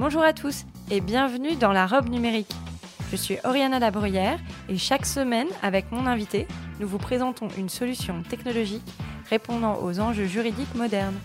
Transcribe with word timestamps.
Bonjour 0.00 0.22
à 0.22 0.32
tous 0.32 0.64
et 0.90 1.02
bienvenue 1.02 1.56
dans 1.56 1.72
la 1.72 1.86
robe 1.86 2.08
numérique. 2.08 2.54
Je 3.10 3.16
suis 3.16 3.36
Oriana 3.44 3.78
Labruyère 3.78 4.40
et 4.70 4.78
chaque 4.78 5.04
semaine, 5.04 5.48
avec 5.60 5.92
mon 5.92 6.06
invité, 6.06 6.48
nous 6.78 6.88
vous 6.88 6.96
présentons 6.96 7.48
une 7.58 7.68
solution 7.68 8.22
technologique 8.22 8.90
répondant 9.28 9.82
aux 9.82 10.00
enjeux 10.00 10.24
juridiques 10.24 10.74
modernes. 10.74 11.20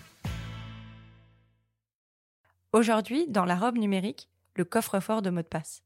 Aujourd'hui, 2.73 3.27
dans 3.29 3.45
la 3.45 3.55
robe 3.55 3.77
numérique, 3.77 4.27
le 4.55 4.65
coffre-fort 4.65 5.21
de 5.21 5.29
mots 5.29 5.41
de 5.41 5.47
passe. 5.47 5.81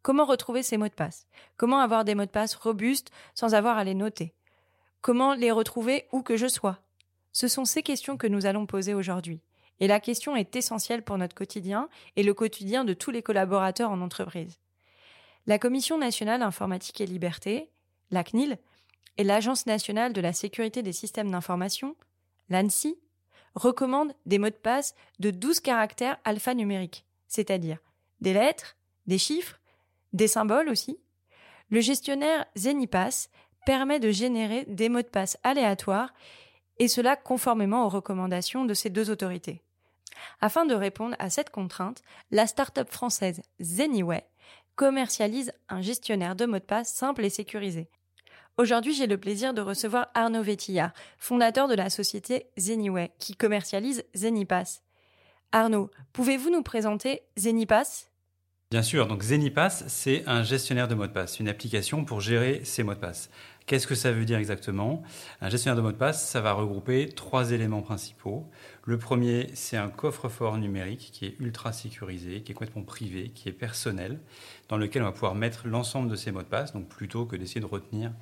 Comment 0.00 0.24
retrouver 0.24 0.62
ces 0.62 0.78
mots 0.78 0.88
de 0.88 0.94
passe? 0.94 1.26
Comment 1.58 1.80
avoir 1.80 2.06
des 2.06 2.14
mots 2.14 2.24
de 2.24 2.30
passe 2.30 2.54
robustes 2.54 3.10
sans 3.34 3.52
avoir 3.52 3.76
à 3.76 3.84
les 3.84 3.94
noter? 3.94 4.32
Comment 5.02 5.34
les 5.34 5.50
retrouver 5.50 6.06
où 6.12 6.22
que 6.22 6.38
je 6.38 6.48
sois? 6.48 6.78
Ce 7.32 7.46
sont 7.46 7.66
ces 7.66 7.82
questions 7.82 8.16
que 8.16 8.26
nous 8.26 8.46
allons 8.46 8.64
poser 8.64 8.94
aujourd'hui. 8.94 9.42
Et 9.82 9.88
la 9.88 9.98
question 9.98 10.36
est 10.36 10.54
essentielle 10.54 11.02
pour 11.02 11.18
notre 11.18 11.34
quotidien 11.34 11.88
et 12.14 12.22
le 12.22 12.34
quotidien 12.34 12.84
de 12.84 12.94
tous 12.94 13.10
les 13.10 13.20
collaborateurs 13.20 13.90
en 13.90 14.00
entreprise. 14.00 14.60
La 15.48 15.58
Commission 15.58 15.98
nationale 15.98 16.42
informatique 16.42 17.00
et 17.00 17.06
liberté, 17.06 17.68
la 18.12 18.22
CNIL, 18.22 18.58
et 19.18 19.24
l'Agence 19.24 19.66
nationale 19.66 20.12
de 20.12 20.20
la 20.20 20.32
sécurité 20.32 20.84
des 20.84 20.92
systèmes 20.92 21.32
d'information, 21.32 21.96
l'ANSI, 22.48 22.96
recommandent 23.56 24.14
des 24.24 24.38
mots 24.38 24.50
de 24.50 24.54
passe 24.54 24.94
de 25.18 25.32
12 25.32 25.58
caractères 25.58 26.20
alphanumériques, 26.22 27.04
c'est-à-dire 27.26 27.78
des 28.20 28.34
lettres, 28.34 28.76
des 29.08 29.18
chiffres, 29.18 29.58
des 30.12 30.28
symboles 30.28 30.68
aussi. 30.68 30.96
Le 31.70 31.80
gestionnaire 31.80 32.46
Zenipass 32.56 33.30
permet 33.66 33.98
de 33.98 34.12
générer 34.12 34.64
des 34.66 34.88
mots 34.88 35.02
de 35.02 35.08
passe 35.08 35.38
aléatoires 35.42 36.14
et 36.78 36.86
cela 36.86 37.16
conformément 37.16 37.84
aux 37.84 37.88
recommandations 37.88 38.64
de 38.64 38.74
ces 38.74 38.88
deux 38.88 39.10
autorités. 39.10 39.60
Afin 40.40 40.64
de 40.66 40.74
répondre 40.74 41.16
à 41.18 41.30
cette 41.30 41.50
contrainte, 41.50 42.02
la 42.30 42.46
start-up 42.46 42.90
française 42.90 43.42
Zeniway 43.60 44.24
commercialise 44.74 45.52
un 45.68 45.80
gestionnaire 45.80 46.36
de 46.36 46.46
mots 46.46 46.58
de 46.58 46.64
passe 46.64 46.92
simple 46.92 47.24
et 47.24 47.30
sécurisé. 47.30 47.88
Aujourd'hui, 48.58 48.94
j'ai 48.94 49.06
le 49.06 49.18
plaisir 49.18 49.54
de 49.54 49.62
recevoir 49.62 50.08
Arnaud 50.14 50.42
Vétillard, 50.42 50.92
fondateur 51.18 51.68
de 51.68 51.74
la 51.74 51.88
société 51.88 52.46
Zeniway, 52.58 53.12
qui 53.18 53.34
commercialise 53.34 54.04
Zenipass. 54.14 54.82
Arnaud, 55.52 55.90
pouvez-vous 56.12 56.50
nous 56.50 56.62
présenter 56.62 57.22
Zenipass? 57.38 58.10
Bien 58.70 58.82
sûr, 58.82 59.06
donc 59.06 59.22
Zenipass, 59.22 59.84
c'est 59.88 60.22
un 60.26 60.42
gestionnaire 60.42 60.88
de 60.88 60.94
mots 60.94 61.06
de 61.06 61.12
passe, 61.12 61.40
une 61.40 61.48
application 61.48 62.06
pour 62.06 62.22
gérer 62.22 62.62
ces 62.64 62.82
mots 62.82 62.94
de 62.94 62.98
passe. 62.98 63.28
Qu'est-ce 63.66 63.86
que 63.86 63.94
ça 63.94 64.12
veut 64.12 64.24
dire 64.24 64.38
exactement? 64.38 65.02
Un 65.40 65.48
gestionnaire 65.48 65.76
de 65.76 65.82
mots 65.82 65.92
de 65.92 65.96
passe, 65.96 66.28
ça 66.28 66.40
va 66.40 66.52
regrouper 66.52 67.08
trois 67.08 67.52
éléments 67.52 67.82
principaux. 67.82 68.48
Le 68.84 68.98
premier, 68.98 69.48
c'est 69.54 69.76
un 69.76 69.88
coffre-fort 69.88 70.58
numérique 70.58 71.10
qui 71.12 71.26
est 71.26 71.36
ultra 71.38 71.72
sécurisé, 71.72 72.42
qui 72.42 72.52
est 72.52 72.54
complètement 72.54 72.82
privé, 72.82 73.30
qui 73.34 73.48
est 73.48 73.52
personnel, 73.52 74.18
dans 74.68 74.76
lequel 74.76 75.02
on 75.02 75.06
va 75.06 75.12
pouvoir 75.12 75.34
mettre 75.34 75.68
l'ensemble 75.68 76.10
de 76.10 76.16
ces 76.16 76.32
mots 76.32 76.42
de 76.42 76.46
passe, 76.46 76.72
donc 76.72 76.88
plutôt 76.88 77.24
que 77.24 77.36
d'essayer 77.36 77.60
de 77.60 77.66
retenir 77.66 78.12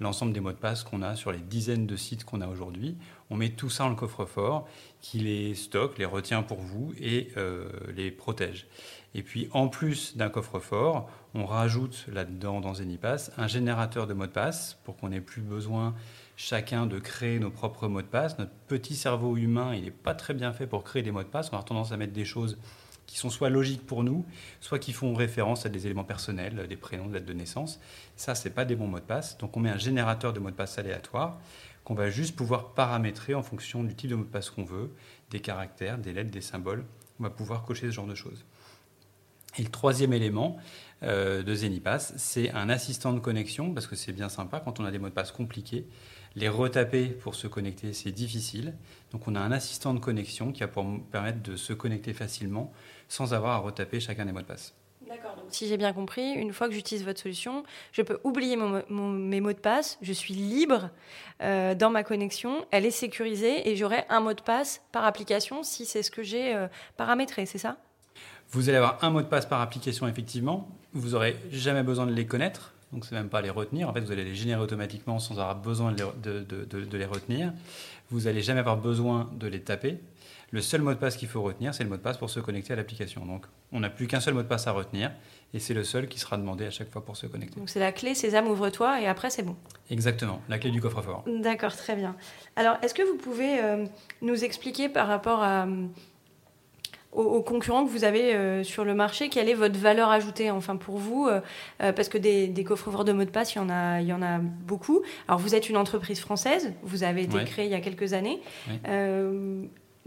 l'ensemble 0.00 0.32
des 0.32 0.40
mots 0.40 0.52
de 0.52 0.56
passe 0.56 0.82
qu'on 0.82 1.02
a 1.02 1.16
sur 1.16 1.32
les 1.32 1.38
dizaines 1.38 1.86
de 1.86 1.96
sites 1.96 2.24
qu'on 2.24 2.40
a 2.40 2.48
aujourd'hui. 2.48 2.96
On 3.30 3.36
met 3.36 3.50
tout 3.50 3.70
ça 3.70 3.84
dans 3.84 3.90
le 3.90 3.96
coffre-fort 3.96 4.68
qui 5.00 5.18
les 5.18 5.54
stocke, 5.54 5.98
les 5.98 6.04
retient 6.04 6.42
pour 6.42 6.58
vous 6.58 6.94
et 6.98 7.28
euh, 7.36 7.68
les 7.94 8.10
protège. 8.10 8.66
Et 9.14 9.22
puis 9.22 9.48
en 9.52 9.68
plus 9.68 10.16
d'un 10.16 10.28
coffre-fort, 10.28 11.08
on 11.34 11.46
rajoute 11.46 12.06
là-dedans 12.12 12.60
dans 12.60 12.74
Zenipass 12.74 13.30
un 13.36 13.46
générateur 13.46 14.06
de 14.06 14.14
mots 14.14 14.26
de 14.26 14.32
passe 14.32 14.78
pour 14.84 14.96
qu'on 14.96 15.10
n'ait 15.10 15.20
plus 15.20 15.42
besoin 15.42 15.94
chacun 16.36 16.86
de 16.86 16.98
créer 16.98 17.38
nos 17.38 17.50
propres 17.50 17.86
mots 17.86 18.02
de 18.02 18.06
passe. 18.06 18.38
Notre 18.38 18.52
petit 18.66 18.96
cerveau 18.96 19.36
humain, 19.36 19.74
il 19.74 19.84
n'est 19.84 19.90
pas 19.90 20.14
très 20.14 20.34
bien 20.34 20.52
fait 20.52 20.66
pour 20.66 20.82
créer 20.82 21.02
des 21.02 21.12
mots 21.12 21.22
de 21.22 21.28
passe. 21.28 21.50
On 21.52 21.58
a 21.58 21.62
tendance 21.62 21.92
à 21.92 21.96
mettre 21.96 22.12
des 22.12 22.24
choses 22.24 22.58
qui 23.06 23.18
sont 23.18 23.30
soit 23.30 23.50
logiques 23.50 23.86
pour 23.86 24.02
nous, 24.02 24.24
soit 24.60 24.78
qui 24.78 24.92
font 24.92 25.14
référence 25.14 25.66
à 25.66 25.68
des 25.68 25.86
éléments 25.86 26.04
personnels, 26.04 26.66
des 26.66 26.76
prénoms, 26.76 27.06
des 27.06 27.14
dates 27.14 27.26
de 27.26 27.34
naissance. 27.34 27.78
Ça, 28.16 28.34
c'est 28.34 28.50
pas 28.50 28.64
des 28.64 28.76
bons 28.76 28.86
mots 28.88 28.98
de 28.98 29.04
passe. 29.04 29.38
Donc 29.38 29.56
on 29.56 29.60
met 29.60 29.70
un 29.70 29.78
générateur 29.78 30.32
de 30.32 30.40
mots 30.40 30.50
de 30.50 30.56
passe 30.56 30.78
aléatoires 30.78 31.38
qu'on 31.84 31.94
va 31.94 32.08
juste 32.08 32.34
pouvoir 32.34 32.72
paramétrer 32.72 33.34
en 33.34 33.42
fonction 33.42 33.84
du 33.84 33.94
type 33.94 34.10
de 34.10 34.14
mot 34.14 34.24
de 34.24 34.28
passe 34.28 34.48
qu'on 34.50 34.64
veut, 34.64 34.90
des 35.30 35.40
caractères, 35.40 35.98
des 35.98 36.14
lettres, 36.14 36.30
des 36.30 36.40
symboles. 36.40 36.84
On 37.20 37.22
va 37.22 37.30
pouvoir 37.30 37.62
cocher 37.62 37.86
ce 37.86 37.92
genre 37.92 38.06
de 38.06 38.14
choses. 38.14 38.44
Et 39.58 39.62
le 39.62 39.70
troisième 39.70 40.12
élément 40.12 40.56
euh, 41.02 41.42
de 41.42 41.54
Zenipass, 41.54 42.14
c'est 42.16 42.50
un 42.52 42.68
assistant 42.68 43.12
de 43.12 43.20
connexion, 43.20 43.72
parce 43.72 43.86
que 43.86 43.96
c'est 43.96 44.12
bien 44.12 44.28
sympa 44.28 44.60
quand 44.60 44.80
on 44.80 44.84
a 44.84 44.90
des 44.90 44.98
mots 44.98 45.08
de 45.08 45.14
passe 45.14 45.32
compliqués. 45.32 45.86
Les 46.36 46.48
retaper 46.48 47.06
pour 47.06 47.36
se 47.36 47.46
connecter, 47.46 47.92
c'est 47.92 48.10
difficile. 48.10 48.74
Donc 49.12 49.28
on 49.28 49.36
a 49.36 49.40
un 49.40 49.52
assistant 49.52 49.94
de 49.94 50.00
connexion 50.00 50.50
qui 50.50 50.60
va 50.60 50.68
pour 50.68 50.84
permettre 51.12 51.42
de 51.42 51.54
se 51.54 51.72
connecter 51.72 52.12
facilement 52.12 52.72
sans 53.08 53.34
avoir 53.34 53.52
à 53.52 53.58
retaper 53.58 54.00
chacun 54.00 54.24
des 54.24 54.32
mots 54.32 54.40
de 54.40 54.46
passe. 54.46 54.74
D'accord. 55.06 55.36
Donc 55.36 55.46
si 55.50 55.68
j'ai 55.68 55.76
bien 55.76 55.92
compris, 55.92 56.32
une 56.32 56.52
fois 56.52 56.66
que 56.66 56.74
j'utilise 56.74 57.04
votre 57.04 57.20
solution, 57.20 57.62
je 57.92 58.02
peux 58.02 58.18
oublier 58.24 58.56
mes 58.56 59.40
mots 59.40 59.52
de 59.52 59.58
passe. 59.58 59.98
Je 60.02 60.12
suis 60.12 60.34
libre 60.34 60.90
euh, 61.40 61.76
dans 61.76 61.90
ma 61.90 62.02
connexion. 62.02 62.66
Elle 62.72 62.86
est 62.86 62.90
sécurisée 62.90 63.68
et 63.68 63.76
j'aurai 63.76 64.04
un 64.08 64.18
mot 64.18 64.32
de 64.32 64.40
passe 64.40 64.82
par 64.90 65.04
application 65.04 65.62
si 65.62 65.86
c'est 65.86 66.02
ce 66.02 66.10
que 66.10 66.24
j'ai 66.24 66.54
euh, 66.54 66.66
paramétré. 66.96 67.46
C'est 67.46 67.58
ça? 67.58 67.76
Vous 68.54 68.68
allez 68.68 68.78
avoir 68.78 69.02
un 69.02 69.10
mot 69.10 69.20
de 69.20 69.26
passe 69.26 69.46
par 69.46 69.60
application 69.60 70.06
effectivement. 70.06 70.68
Vous 70.92 71.10
n'aurez 71.10 71.36
jamais 71.50 71.82
besoin 71.82 72.06
de 72.06 72.12
les 72.12 72.24
connaître. 72.24 72.72
Donc, 72.92 73.04
c'est 73.04 73.16
même 73.16 73.28
pas 73.28 73.42
les 73.42 73.50
retenir. 73.50 73.88
En 73.88 73.92
fait, 73.92 74.00
vous 74.00 74.12
allez 74.12 74.22
les 74.22 74.36
générer 74.36 74.60
automatiquement 74.60 75.18
sans 75.18 75.34
avoir 75.40 75.56
besoin 75.56 75.90
de 75.90 76.04
les, 76.24 76.86
de 76.86 76.96
les 76.96 77.04
retenir. 77.04 77.52
Vous 78.10 78.20
n'allez 78.20 78.42
jamais 78.42 78.60
avoir 78.60 78.76
besoin 78.76 79.28
de 79.32 79.48
les 79.48 79.60
taper. 79.60 79.98
Le 80.52 80.60
seul 80.60 80.82
mot 80.82 80.90
de 80.90 80.98
passe 80.98 81.16
qu'il 81.16 81.26
faut 81.26 81.42
retenir, 81.42 81.74
c'est 81.74 81.82
le 81.82 81.90
mot 81.90 81.96
de 81.96 82.00
passe 82.00 82.16
pour 82.16 82.30
se 82.30 82.38
connecter 82.38 82.74
à 82.74 82.76
l'application. 82.76 83.26
Donc, 83.26 83.46
on 83.72 83.80
n'a 83.80 83.90
plus 83.90 84.06
qu'un 84.06 84.20
seul 84.20 84.34
mot 84.34 84.42
de 84.42 84.46
passe 84.46 84.68
à 84.68 84.70
retenir, 84.70 85.10
et 85.52 85.58
c'est 85.58 85.74
le 85.74 85.82
seul 85.82 86.06
qui 86.06 86.20
sera 86.20 86.36
demandé 86.36 86.64
à 86.64 86.70
chaque 86.70 86.92
fois 86.92 87.04
pour 87.04 87.16
se 87.16 87.26
connecter. 87.26 87.58
Donc, 87.58 87.68
c'est 87.68 87.80
la 87.80 87.90
clé 87.90 88.14
Sésame, 88.14 88.46
ouvre-toi, 88.46 89.00
et 89.00 89.08
après, 89.08 89.30
c'est 89.30 89.42
bon. 89.42 89.56
Exactement, 89.90 90.40
la 90.48 90.60
clé 90.60 90.70
du 90.70 90.80
coffre-fort. 90.80 91.24
D'accord, 91.26 91.74
très 91.74 91.96
bien. 91.96 92.14
Alors, 92.54 92.76
est-ce 92.82 92.94
que 92.94 93.02
vous 93.02 93.16
pouvez 93.16 93.58
euh, 93.58 93.84
nous 94.22 94.44
expliquer 94.44 94.88
par 94.88 95.08
rapport 95.08 95.42
à, 95.42 95.66
aux, 97.14 97.42
concurrents 97.42 97.84
que 97.84 97.90
vous 97.90 98.04
avez 98.04 98.34
euh, 98.34 98.64
sur 98.64 98.84
le 98.84 98.94
marché, 98.94 99.28
quelle 99.28 99.48
est 99.48 99.54
votre 99.54 99.78
valeur 99.78 100.10
ajoutée 100.10 100.50
enfin 100.50 100.76
pour 100.76 100.98
vous 100.98 101.28
euh, 101.28 101.40
Parce 101.92 102.08
que 102.08 102.18
des, 102.18 102.48
des 102.48 102.64
coffres-forts 102.64 103.04
de 103.04 103.12
mots 103.12 103.24
de 103.24 103.30
passe, 103.30 103.54
il 103.54 103.58
y, 103.58 103.60
en 103.60 103.70
a, 103.70 104.00
il 104.00 104.06
y 104.06 104.12
en 104.12 104.22
a 104.22 104.38
beaucoup. 104.38 105.02
Alors 105.28 105.40
vous 105.40 105.54
êtes 105.54 105.68
une 105.68 105.76
entreprise 105.76 106.20
française, 106.20 106.72
vous 106.82 107.04
avez 107.04 107.22
été 107.22 107.42
créée 107.44 107.66
il 107.66 107.70
y 107.70 107.74
a 107.74 107.80
quelques 107.80 108.12
années. 108.12 108.40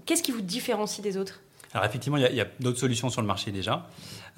Qu'est-ce 0.05 0.23
qui 0.23 0.31
vous 0.31 0.41
différencie 0.41 1.01
des 1.01 1.17
autres? 1.17 1.41
Alors 1.77 1.87
effectivement, 1.87 2.17
il 2.17 2.33
y 2.33 2.41
a, 2.41 2.47
d'autres 2.59 2.79
solutions 2.79 3.11
sur 3.11 3.21
le 3.21 3.27
marché 3.27 3.51
déjà, 3.51 3.87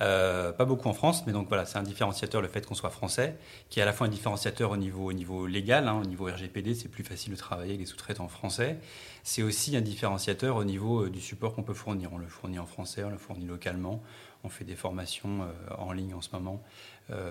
euh, 0.01 0.51
pas 0.51 0.65
beaucoup 0.65 0.89
en 0.89 0.93
France, 0.93 1.25
mais 1.25 1.31
donc 1.31 1.47
voilà, 1.47 1.63
c'est 1.63 1.77
un 1.77 1.83
différenciateur 1.83 2.41
le 2.41 2.49
fait 2.49 2.65
qu'on 2.65 2.75
soit 2.75 2.89
français, 2.89 3.37
qui 3.69 3.79
est 3.79 3.81
à 3.81 3.85
la 3.85 3.93
fois 3.93 4.07
un 4.07 4.09
différenciateur 4.09 4.71
au 4.71 4.75
niveau, 4.75 5.05
au 5.05 5.13
niveau 5.13 5.47
légal, 5.47 5.87
hein, 5.87 6.01
au 6.03 6.05
niveau 6.05 6.25
RGPD, 6.25 6.75
c'est 6.75 6.89
plus 6.89 7.05
facile 7.05 7.31
de 7.31 7.37
travailler 7.37 7.69
avec 7.69 7.79
des 7.79 7.85
sous-traitants 7.85 8.27
français. 8.27 8.77
C'est 9.23 9.41
aussi 9.41 9.77
un 9.77 9.81
différenciateur 9.81 10.57
au 10.57 10.65
niveau 10.65 11.05
euh, 11.05 11.09
du 11.09 11.21
support 11.21 11.55
qu'on 11.55 11.63
peut 11.63 11.73
fournir. 11.73 12.09
On 12.11 12.17
le 12.17 12.27
fournit 12.27 12.59
en 12.59 12.65
français, 12.65 13.05
on 13.05 13.09
le 13.09 13.17
fournit 13.17 13.45
localement, 13.45 14.03
on 14.43 14.49
fait 14.49 14.65
des 14.65 14.75
formations 14.75 15.43
euh, 15.43 15.75
en 15.77 15.93
ligne 15.93 16.13
en 16.13 16.21
ce 16.21 16.31
moment 16.33 16.61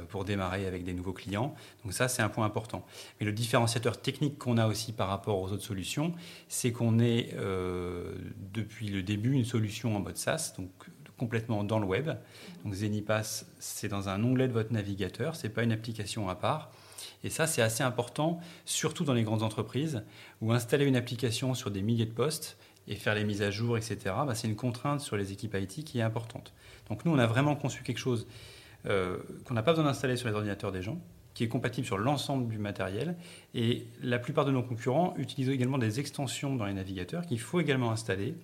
pour 0.08 0.24
démarrer 0.24 0.66
avec 0.66 0.84
des 0.84 0.92
nouveaux 0.92 1.12
clients. 1.12 1.54
Donc 1.84 1.92
ça, 1.92 2.08
c'est 2.08 2.22
un 2.22 2.28
point 2.28 2.46
important. 2.46 2.84
Mais 3.20 3.26
le 3.26 3.32
différenciateur 3.32 4.00
technique 4.00 4.38
qu'on 4.38 4.58
a 4.58 4.66
aussi 4.66 4.92
par 4.92 5.08
rapport 5.08 5.40
aux 5.40 5.52
autres 5.52 5.64
solutions, 5.64 6.12
c'est 6.48 6.72
qu'on 6.72 6.98
est, 6.98 7.34
euh, 7.34 8.14
depuis 8.52 8.88
le 8.88 9.02
début 9.02 9.32
une 9.32 9.44
solution 9.44 9.96
en 9.96 10.00
mode 10.00 10.16
SaaS, 10.16 10.54
donc 10.58 10.70
complètement 11.16 11.64
dans 11.64 11.78
le 11.78 11.86
web. 11.86 12.10
Donc 12.64 12.74
Zenipass, 12.74 13.46
c'est 13.58 13.88
dans 13.88 14.08
un 14.08 14.22
onglet 14.22 14.48
de 14.48 14.52
votre 14.52 14.72
navigateur, 14.72 15.36
c'est 15.36 15.48
pas 15.48 15.62
une 15.62 15.72
application 15.72 16.28
à 16.28 16.34
part. 16.34 16.70
Et 17.24 17.30
ça, 17.30 17.46
c'est 17.46 17.62
assez 17.62 17.82
important, 17.82 18.40
surtout 18.64 19.04
dans 19.04 19.14
les 19.14 19.24
grandes 19.24 19.42
entreprises, 19.42 20.04
où 20.40 20.52
installer 20.52 20.84
une 20.84 20.96
application 20.96 21.54
sur 21.54 21.70
des 21.70 21.82
milliers 21.82 22.06
de 22.06 22.12
postes 22.12 22.56
et 22.86 22.94
faire 22.94 23.14
les 23.14 23.24
mises 23.24 23.42
à 23.42 23.50
jour, 23.50 23.76
etc., 23.76 23.98
bah, 24.04 24.34
c'est 24.34 24.48
une 24.48 24.56
contrainte 24.56 25.00
sur 25.00 25.16
les 25.16 25.32
équipes 25.32 25.54
IT 25.54 25.84
qui 25.84 25.98
est 25.98 26.02
importante. 26.02 26.52
Donc 26.88 27.04
nous, 27.04 27.12
on 27.12 27.18
a 27.18 27.26
vraiment 27.26 27.56
conçu 27.56 27.82
quelque 27.82 27.98
chose 27.98 28.26
euh, 28.26 28.57
qu'on 29.44 29.54
n'a 29.54 29.62
pas 29.62 29.72
besoin 29.72 29.84
d'installer 29.84 30.16
sur 30.16 30.28
les 30.28 30.34
ordinateurs 30.34 30.72
des 30.72 30.82
gens, 30.82 30.98
qui 31.34 31.44
est 31.44 31.48
compatible 31.48 31.86
sur 31.86 31.98
l'ensemble 31.98 32.48
du 32.48 32.58
matériel. 32.58 33.16
Et 33.54 33.86
la 34.02 34.18
plupart 34.18 34.44
de 34.44 34.50
nos 34.50 34.62
concurrents 34.62 35.14
utilisent 35.18 35.50
également 35.50 35.78
des 35.78 36.00
extensions 36.00 36.56
dans 36.56 36.66
les 36.66 36.74
navigateurs 36.74 37.26
qu'il 37.26 37.40
faut 37.40 37.60
également 37.60 37.92
installer. 37.92 38.34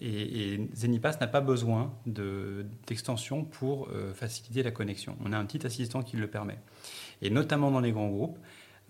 Et, 0.00 0.60
Zenipass 0.74 1.20
n'a 1.20 1.26
pas 1.26 1.40
besoin 1.40 1.92
d'extension 2.06 3.44
pour 3.44 3.88
euh, 3.88 4.12
faciliter 4.12 4.62
la 4.62 4.70
connexion. 4.70 5.16
On 5.24 5.32
a 5.32 5.38
un 5.38 5.44
petit 5.44 5.66
assistant 5.66 6.02
qui 6.02 6.16
le 6.16 6.26
permet. 6.26 6.58
Et 7.22 7.30
notamment 7.30 7.70
dans 7.70 7.80
les 7.80 7.92
grands 7.92 8.08
groupes, 8.08 8.38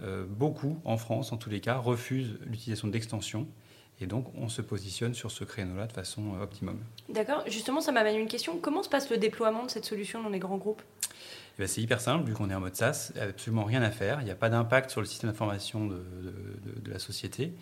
euh, 0.02 0.25
beaucoup, 0.26 0.81
en 0.84 0.96
France 0.96 1.32
en 1.32 1.36
tous 1.36 1.50
les 1.50 1.60
cas, 1.60 1.76
refusent 1.76 2.38
l'utilisation 2.46 2.88
d'extensions. 2.88 3.46
Et 4.04 4.06
donc, 4.06 4.26
on 4.36 4.50
se 4.50 4.60
positionne 4.60 5.14
sur 5.14 5.30
ce 5.30 5.44
créneau-là 5.44 5.86
de 5.86 5.92
façon 5.92 6.34
euh, 6.34 6.42
optimum. 6.42 6.78
D'accord. 7.08 7.42
Justement, 7.46 7.80
ça 7.80 7.90
m'amène 7.90 8.18
une 8.18 8.28
question. 8.28 8.58
Comment 8.58 8.82
se 8.82 8.90
passe 8.90 9.08
le 9.08 9.16
déploiement 9.16 9.64
de 9.64 9.70
cette 9.70 9.86
solution 9.86 10.22
dans 10.22 10.28
les 10.28 10.38
grands 10.38 10.58
groupes? 10.58 10.82
Eh 11.58 11.66
c'est 11.66 11.80
hyper 11.80 12.02
simple, 12.02 12.28
vu 12.28 12.34
qu'on 12.34 12.50
est 12.50 12.54
en 12.54 12.60
mode 12.60 12.76
SaaS, 12.76 13.12
absolument 13.18 13.64
rien 13.64 13.80
à 13.80 13.90
faire. 13.90 14.20
Il 14.20 14.24
n'y 14.26 14.30
a 14.30 14.34
pas 14.34 14.50
d'impact 14.50 14.90
sur 14.90 15.00
le 15.00 15.06
système 15.06 15.30
d'information 15.30 15.86
de, 15.86 16.04
de, 16.82 16.90
la 16.90 16.98
société. 16.98 17.54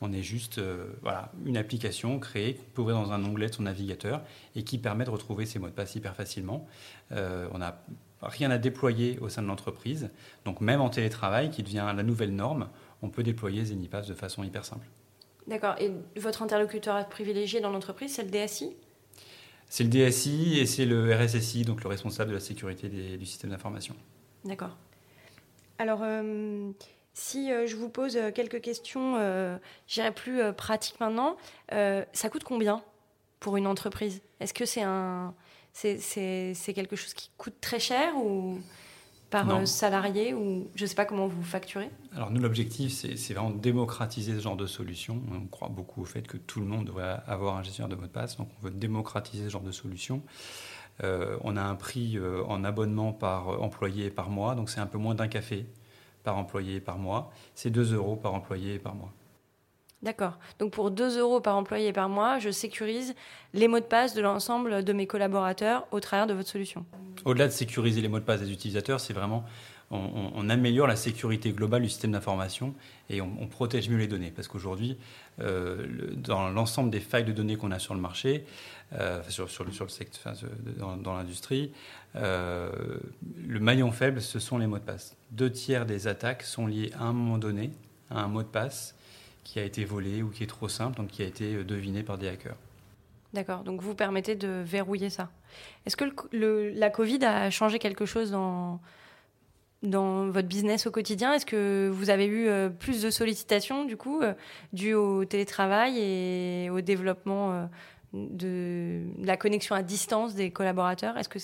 On 0.00 0.10
est 0.10 0.22
juste 0.22 0.56
euh, 0.56 0.86
voilà, 1.02 1.32
une 1.44 1.58
application 1.58 2.18
créée 2.18 2.54
qu'on 2.54 2.70
peut 2.72 2.80
ouvrir 2.80 2.96
dans 2.96 3.12
un 3.12 3.22
onglet 3.22 3.48
de 3.48 3.54
son 3.54 3.64
navigateur 3.64 4.22
et 4.56 4.62
qui 4.64 4.78
permet 4.78 5.04
de 5.04 5.10
retrouver 5.10 5.44
ses 5.44 5.58
mots 5.58 5.68
de 5.68 5.74
passe 5.74 5.94
hyper 5.96 6.16
facilement. 6.16 6.66
Euh, 7.12 7.46
on 7.52 7.58
n'a 7.58 7.82
rien 8.22 8.50
à 8.50 8.56
déployer 8.56 9.18
au 9.18 9.28
sein 9.28 9.42
de 9.42 9.48
l'entreprise. 9.48 10.08
Donc 10.46 10.62
même 10.62 10.80
en 10.80 10.88
télétravail, 10.88 11.50
qui 11.50 11.62
devient 11.62 11.92
la 11.94 12.02
nouvelle 12.02 12.34
norme, 12.34 12.70
on 13.02 13.10
peut 13.10 13.22
déployer 13.22 13.66
Zenipass 13.66 14.06
de 14.06 14.14
façon 14.14 14.42
hyper 14.44 14.64
simple. 14.64 14.86
D'accord. 15.50 15.74
Et 15.78 15.90
votre 16.18 16.42
interlocuteur 16.42 17.06
privilégié 17.08 17.60
dans 17.60 17.70
l'entreprise, 17.70 18.14
c'est 18.14 18.22
le 18.22 18.30
DSI 18.30 18.74
C'est 19.68 19.84
le 19.84 19.90
DSI 19.90 20.58
et 20.60 20.64
c'est 20.64 20.86
le 20.86 21.14
RSSI, 21.14 21.64
donc 21.64 21.82
le 21.82 21.88
responsable 21.88 22.30
de 22.30 22.34
la 22.36 22.40
sécurité 22.40 22.88
du 22.88 23.26
système 23.26 23.50
d'information. 23.50 23.94
D'accord. 24.44 24.76
Alors, 25.78 26.00
euh, 26.02 26.70
si 27.12 27.52
euh, 27.52 27.66
je 27.66 27.76
vous 27.76 27.88
pose 27.88 28.16
euh, 28.16 28.30
quelques 28.30 28.60
questions, 28.60 29.16
euh, 29.18 29.58
j'irai 29.86 30.12
plus 30.12 30.40
pratique 30.54 31.00
maintenant. 31.00 31.36
ça 31.70 32.28
coûte 32.30 32.44
combien 32.44 32.82
pour 33.40 33.56
une 33.56 33.66
entreprise? 33.66 34.22
Est-ce 34.40 34.54
que 34.54 34.64
c'est 34.64 34.82
un, 34.82 35.34
c'est, 35.72 36.54
quelque 36.74 36.96
chose 36.96 37.14
qui 37.14 37.30
coûte 37.36 37.54
très 37.60 37.80
cher 37.80 38.16
ou 38.16 38.58
par 39.30 39.66
salarié 39.66 40.34
ou 40.34 40.68
je 40.74 40.84
ne 40.84 40.88
sais 40.88 40.94
pas 40.94 41.04
comment 41.04 41.26
vous 41.26 41.42
facturez? 41.42 41.88
Alors 42.14 42.30
nous 42.30 42.40
l'objectif 42.40 42.92
c'est, 42.92 43.34
vraiment 43.34 43.50
démocratiser 43.50 44.34
ce 44.34 44.40
genre 44.40 44.56
de 44.56 44.66
solution. 44.66 45.22
On 45.32 45.46
croit 45.46 45.68
beaucoup 45.68 46.02
au 46.02 46.04
fait 46.04 46.26
que 46.26 46.36
tout 46.36 46.60
le 46.60 46.66
monde 46.66 46.86
devrait 46.86 47.20
avoir 47.26 47.56
un 47.56 47.62
gestionnaire 47.62 47.94
de 47.94 48.00
mot 48.00 48.06
de 48.06 48.12
passe, 48.12 48.36
donc 48.36 48.48
on 48.58 48.64
veut 48.64 48.72
démocratiser 48.72 49.44
ce 49.44 49.50
genre 49.50 49.62
de 49.62 49.72
solution. 49.72 50.22
on 51.02 51.56
a 51.56 51.62
un 51.62 51.74
prix 51.76 52.18
en 52.48 52.64
abonnement 52.64 53.12
par 53.12 53.62
employé 53.62 54.06
et 54.06 54.10
par 54.10 54.30
mois, 54.30 54.54
donc 54.54 54.68
c'est 54.68 54.80
un 54.80 54.86
peu 54.86 54.98
moins 54.98 55.14
d'un 55.14 55.28
café 55.28 55.66
par 56.22 56.36
employé 56.36 56.76
et 56.76 56.80
par 56.80 56.98
mois. 56.98 57.32
C'est 57.54 57.70
2 57.70 57.94
euros 57.94 58.16
par 58.16 58.34
employé 58.34 58.74
et 58.74 58.78
par 58.78 58.94
mois. 58.94 59.12
D'accord. 60.02 60.38
Donc 60.58 60.72
pour 60.72 60.90
2 60.90 61.18
euros 61.18 61.40
par 61.40 61.56
employé 61.56 61.88
et 61.88 61.92
par 61.92 62.08
mois, 62.08 62.38
je 62.38 62.50
sécurise 62.50 63.14
les 63.52 63.68
mots 63.68 63.80
de 63.80 63.84
passe 63.84 64.14
de 64.14 64.22
l'ensemble 64.22 64.82
de 64.82 64.92
mes 64.94 65.06
collaborateurs 65.06 65.86
au 65.90 66.00
travers 66.00 66.26
de 66.26 66.32
votre 66.32 66.48
solution. 66.48 66.86
Au-delà 67.26 67.46
de 67.46 67.52
sécuriser 67.52 68.00
les 68.00 68.08
mots 68.08 68.18
de 68.18 68.24
passe 68.24 68.40
des 68.40 68.50
utilisateurs, 68.50 68.98
c'est 68.98 69.12
vraiment 69.12 69.44
on, 69.90 70.48
améliore 70.48 70.86
la 70.86 70.96
sécurité 70.96 71.52
globale 71.52 71.82
du 71.82 71.88
système 71.88 72.12
d'information 72.12 72.74
et 73.08 73.20
on, 73.20 73.46
protège 73.48 73.88
mieux 73.88 73.96
les 73.96 74.06
données. 74.06 74.30
Parce 74.30 74.46
qu'aujourd'hui, 74.46 74.96
euh, 75.40 75.84
dans 76.14 76.48
l'ensemble 76.48 76.90
des 76.90 77.00
failles 77.00 77.24
de 77.24 77.32
données 77.32 77.56
qu'on 77.56 77.72
a 77.72 77.80
sur 77.80 77.94
le 77.94 78.00
marché, 78.00 78.44
euh, 78.92 79.20
sur, 79.28 79.64
le 79.64 79.88
secteur, 79.88 80.34
dans, 80.76 81.16
l'industrie, 81.16 81.72
euh, 82.14 82.70
le 83.46 83.58
maillon 83.58 83.90
faible, 83.90 84.20
ce 84.22 84.38
sont 84.38 84.58
les 84.58 84.68
mots 84.68 84.78
de 84.78 84.84
passe. 84.84 85.16
Deux 85.32 85.50
tiers 85.50 85.86
des 85.86 86.06
attaques 86.06 86.44
sont 86.44 86.66
liées 86.66 86.92
à 86.96 87.04
un 87.04 87.12
moment 87.12 87.38
donné 87.38 87.72
à 88.10 88.20
un 88.20 88.28
mot 88.28 88.42
de 88.42 88.48
passe 88.48 88.94
qui 89.44 89.58
a 89.58 89.64
été 89.64 89.84
volé 89.84 90.22
ou 90.22 90.30
qui 90.30 90.42
est 90.42 90.48
trop 90.48 90.68
simple, 90.68 90.96
donc 90.96 91.08
qui 91.08 91.22
a 91.22 91.26
été 91.26 91.64
deviné 91.64 92.02
par 92.02 92.18
des 92.18 92.28
hackers. 92.28 92.56
D'accord, 93.32 93.62
donc 93.62 93.80
vous 93.80 93.94
permettez 93.94 94.34
de 94.34 94.62
verrouiller 94.64 95.08
ça. 95.08 95.30
Est-ce 95.86 95.96
que 95.96 96.04
le, 96.32 96.70
la 96.70 96.90
Covid 96.90 97.24
a 97.24 97.50
changé 97.50 97.78
quelque 97.78 98.04
chose 98.04 98.32
dans, 98.32 98.80
dans 99.82 100.28
votre 100.30 100.48
business 100.48 100.86
au 100.86 100.90
quotidien? 100.90 101.32
Est-ce 101.32 101.46
que 101.46 101.88
vous 101.92 102.10
avez 102.10 102.26
eu 102.26 102.48
euh, 102.48 102.68
plus 102.68 103.02
de 103.02 103.10
sollicitations, 103.10 103.84
du 103.84 103.96
coup, 103.96 104.20
euh, 104.20 104.34
dues 104.72 104.94
au 104.94 105.24
télétravail 105.24 105.98
et 105.98 106.70
au 106.70 106.80
développement 106.80 107.52
euh, 107.52 107.66
de 108.12 109.02
la 109.24 109.36
connexion 109.36 109.76
à 109.76 109.82
distance 109.82 110.34
des 110.34 110.50
collaborateurs? 110.50 111.16
Est-ce 111.16 111.28
que 111.28 111.38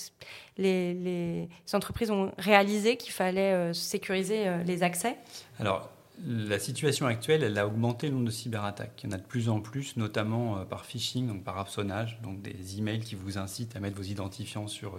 les, 0.59 0.93
les, 0.93 1.49
entreprises 1.73 2.11
ont 2.11 2.33
réalisé 2.37 2.97
qu'il 2.97 3.13
fallait 3.13 3.73
sécuriser 3.73 4.47
les 4.65 4.83
accès? 4.83 5.17
Alors, 5.61 5.89
la 6.25 6.59
situation 6.59 7.07
actuelle, 7.07 7.43
elle 7.43 7.59
a 7.59 7.67
augmenté 7.67 8.09
le 8.09 8.15
nombre 8.15 8.27
de 8.27 8.31
cyberattaques. 8.31 9.01
Il 9.03 9.11
y 9.11 9.13
en 9.13 9.17
a 9.17 9.19
de 9.19 9.27
plus 9.27 9.49
en 9.49 9.61
plus, 9.61 9.97
notamment 9.97 10.65
par 10.65 10.87
phishing, 10.87 11.29
donc 11.29 11.45
par 11.45 11.59
hameçonnage, 11.59 12.21
donc 12.23 12.41
des 12.41 12.79
emails 12.79 13.01
qui 13.01 13.15
vous 13.15 13.39
incitent 13.39 13.77
à 13.77 13.81
mettre 13.81 13.97
vos 13.97 14.03
identifiants 14.03 14.67
sur, 14.67 14.99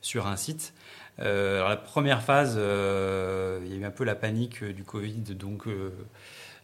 sur 0.00 0.26
un 0.26 0.36
site. 0.36 0.72
Euh, 1.20 1.56
alors 1.56 1.68
la 1.68 1.76
première 1.76 2.22
phase, 2.22 2.54
euh, 2.58 3.60
il 3.64 3.72
y 3.72 3.74
a 3.74 3.80
eu 3.80 3.84
un 3.84 3.90
peu 3.90 4.04
la 4.04 4.14
panique 4.14 4.62
du 4.62 4.84
Covid, 4.84 5.22
donc 5.34 5.66
euh, 5.66 5.90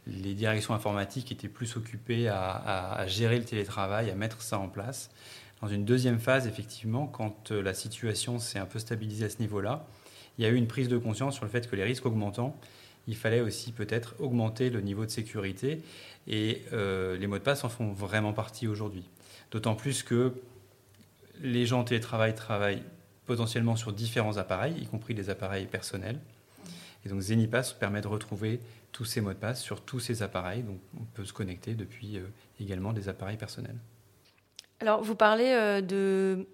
les 0.06 0.35
directions 0.35 0.75
informatiques 0.75 1.33
étaient 1.33 1.49
plus 1.49 1.77
occupées 1.77 2.29
à, 2.29 3.05
gérer 3.06 3.38
le 3.38 3.45
télétravail, 3.45 4.11
à 4.11 4.15
mettre 4.15 4.43
ça 4.43 4.59
en 4.59 4.69
place. 4.69 5.11
Dans 5.61 5.69
une 5.69 5.85
deuxième 5.85 6.19
phase, 6.19 6.47
effectivement, 6.47 7.06
quand 7.06 7.53
la 7.53 7.73
situation 7.73 8.38
s'est 8.38 8.59
un 8.59 8.67
peu 8.67 8.81
stabilisée 8.81 9.27
à 9.27 9.29
ce 9.29 9.38
niveau-là, 9.38 9.87
il 10.38 10.45
y 10.45 10.47
a 10.47 10.50
eu 10.50 10.56
une 10.56 10.67
prise 10.67 10.88
de 10.88 10.99
conscience 10.99 11.35
sur 11.35 11.45
le 11.45 11.50
fait 11.50 11.71
que 11.71 11.77
les 11.77 11.85
risques 11.85 12.06
augmentant, 12.06 12.56
il 13.08 13.16
fallait 13.16 13.40
aussi 13.40 13.72
peut-être 13.72 14.14
augmenter 14.19 14.70
le 14.70 14.81
niveau 14.81 15.04
de 15.04 15.10
sécurité. 15.10 15.82
Et 16.28 16.62
les 16.72 17.26
mots 17.26 17.38
de 17.38 17.43
passe 17.43 17.64
en 17.64 17.69
font 17.69 17.93
vraiment 17.93 18.32
partie 18.32 18.69
aujourd'hui. 18.69 19.04
D'autant 19.50 19.75
plus 19.75 20.04
que 20.04 20.34
les 21.40 21.66
gens 21.66 21.81
en 21.81 21.84
télétravail 21.84 22.34
travaillent 22.34 22.84
potentiellement 23.26 23.76
sur 23.76 23.93
différents 23.93 24.37
appareils, 24.37 24.75
y 24.81 24.87
compris 24.87 25.14
des 25.14 25.31
appareils 25.31 25.66
personnels. 25.66 26.19
Et 27.04 27.08
donc 27.08 27.20
Zenipass 27.20 27.72
permet 27.72 28.00
de 28.00 28.08
retrouver 28.08 28.60
tous 28.93 29.04
ces 29.04 29.20
mots 29.20 29.32
de 29.32 29.38
passe 29.38 29.60
sur 29.60 29.81
tous 29.81 30.00
ces 30.00 30.22
appareils. 30.22 30.62
Donc 30.62 30.78
on 31.00 31.04
peut 31.04 31.25
se 31.25 31.32
connecter 31.32 31.75
depuis 31.75 32.19
euh, 32.19 32.26
également 32.60 32.93
des 32.93 33.08
appareils 33.08 33.37
personnels. 33.37 33.78
Alors 34.81 35.02
vous 35.02 35.16
parlez 35.16 35.52
euh, 35.52 35.81
de 35.81 36.46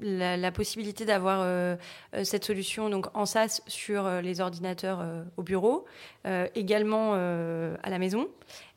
la, 0.00 0.52
possibilité 0.52 1.04
d'avoir 1.04 1.40
euh, 1.42 1.76
cette 2.24 2.44
solution 2.44 2.90
donc 2.90 3.06
en 3.14 3.26
SaaS 3.26 3.62
sur 3.66 4.08
les 4.22 4.40
ordinateurs 4.40 5.04
au 5.36 5.42
bureau, 5.42 5.86
également 6.54 7.14
à 7.14 7.90
la 7.90 7.98
maison. 7.98 8.28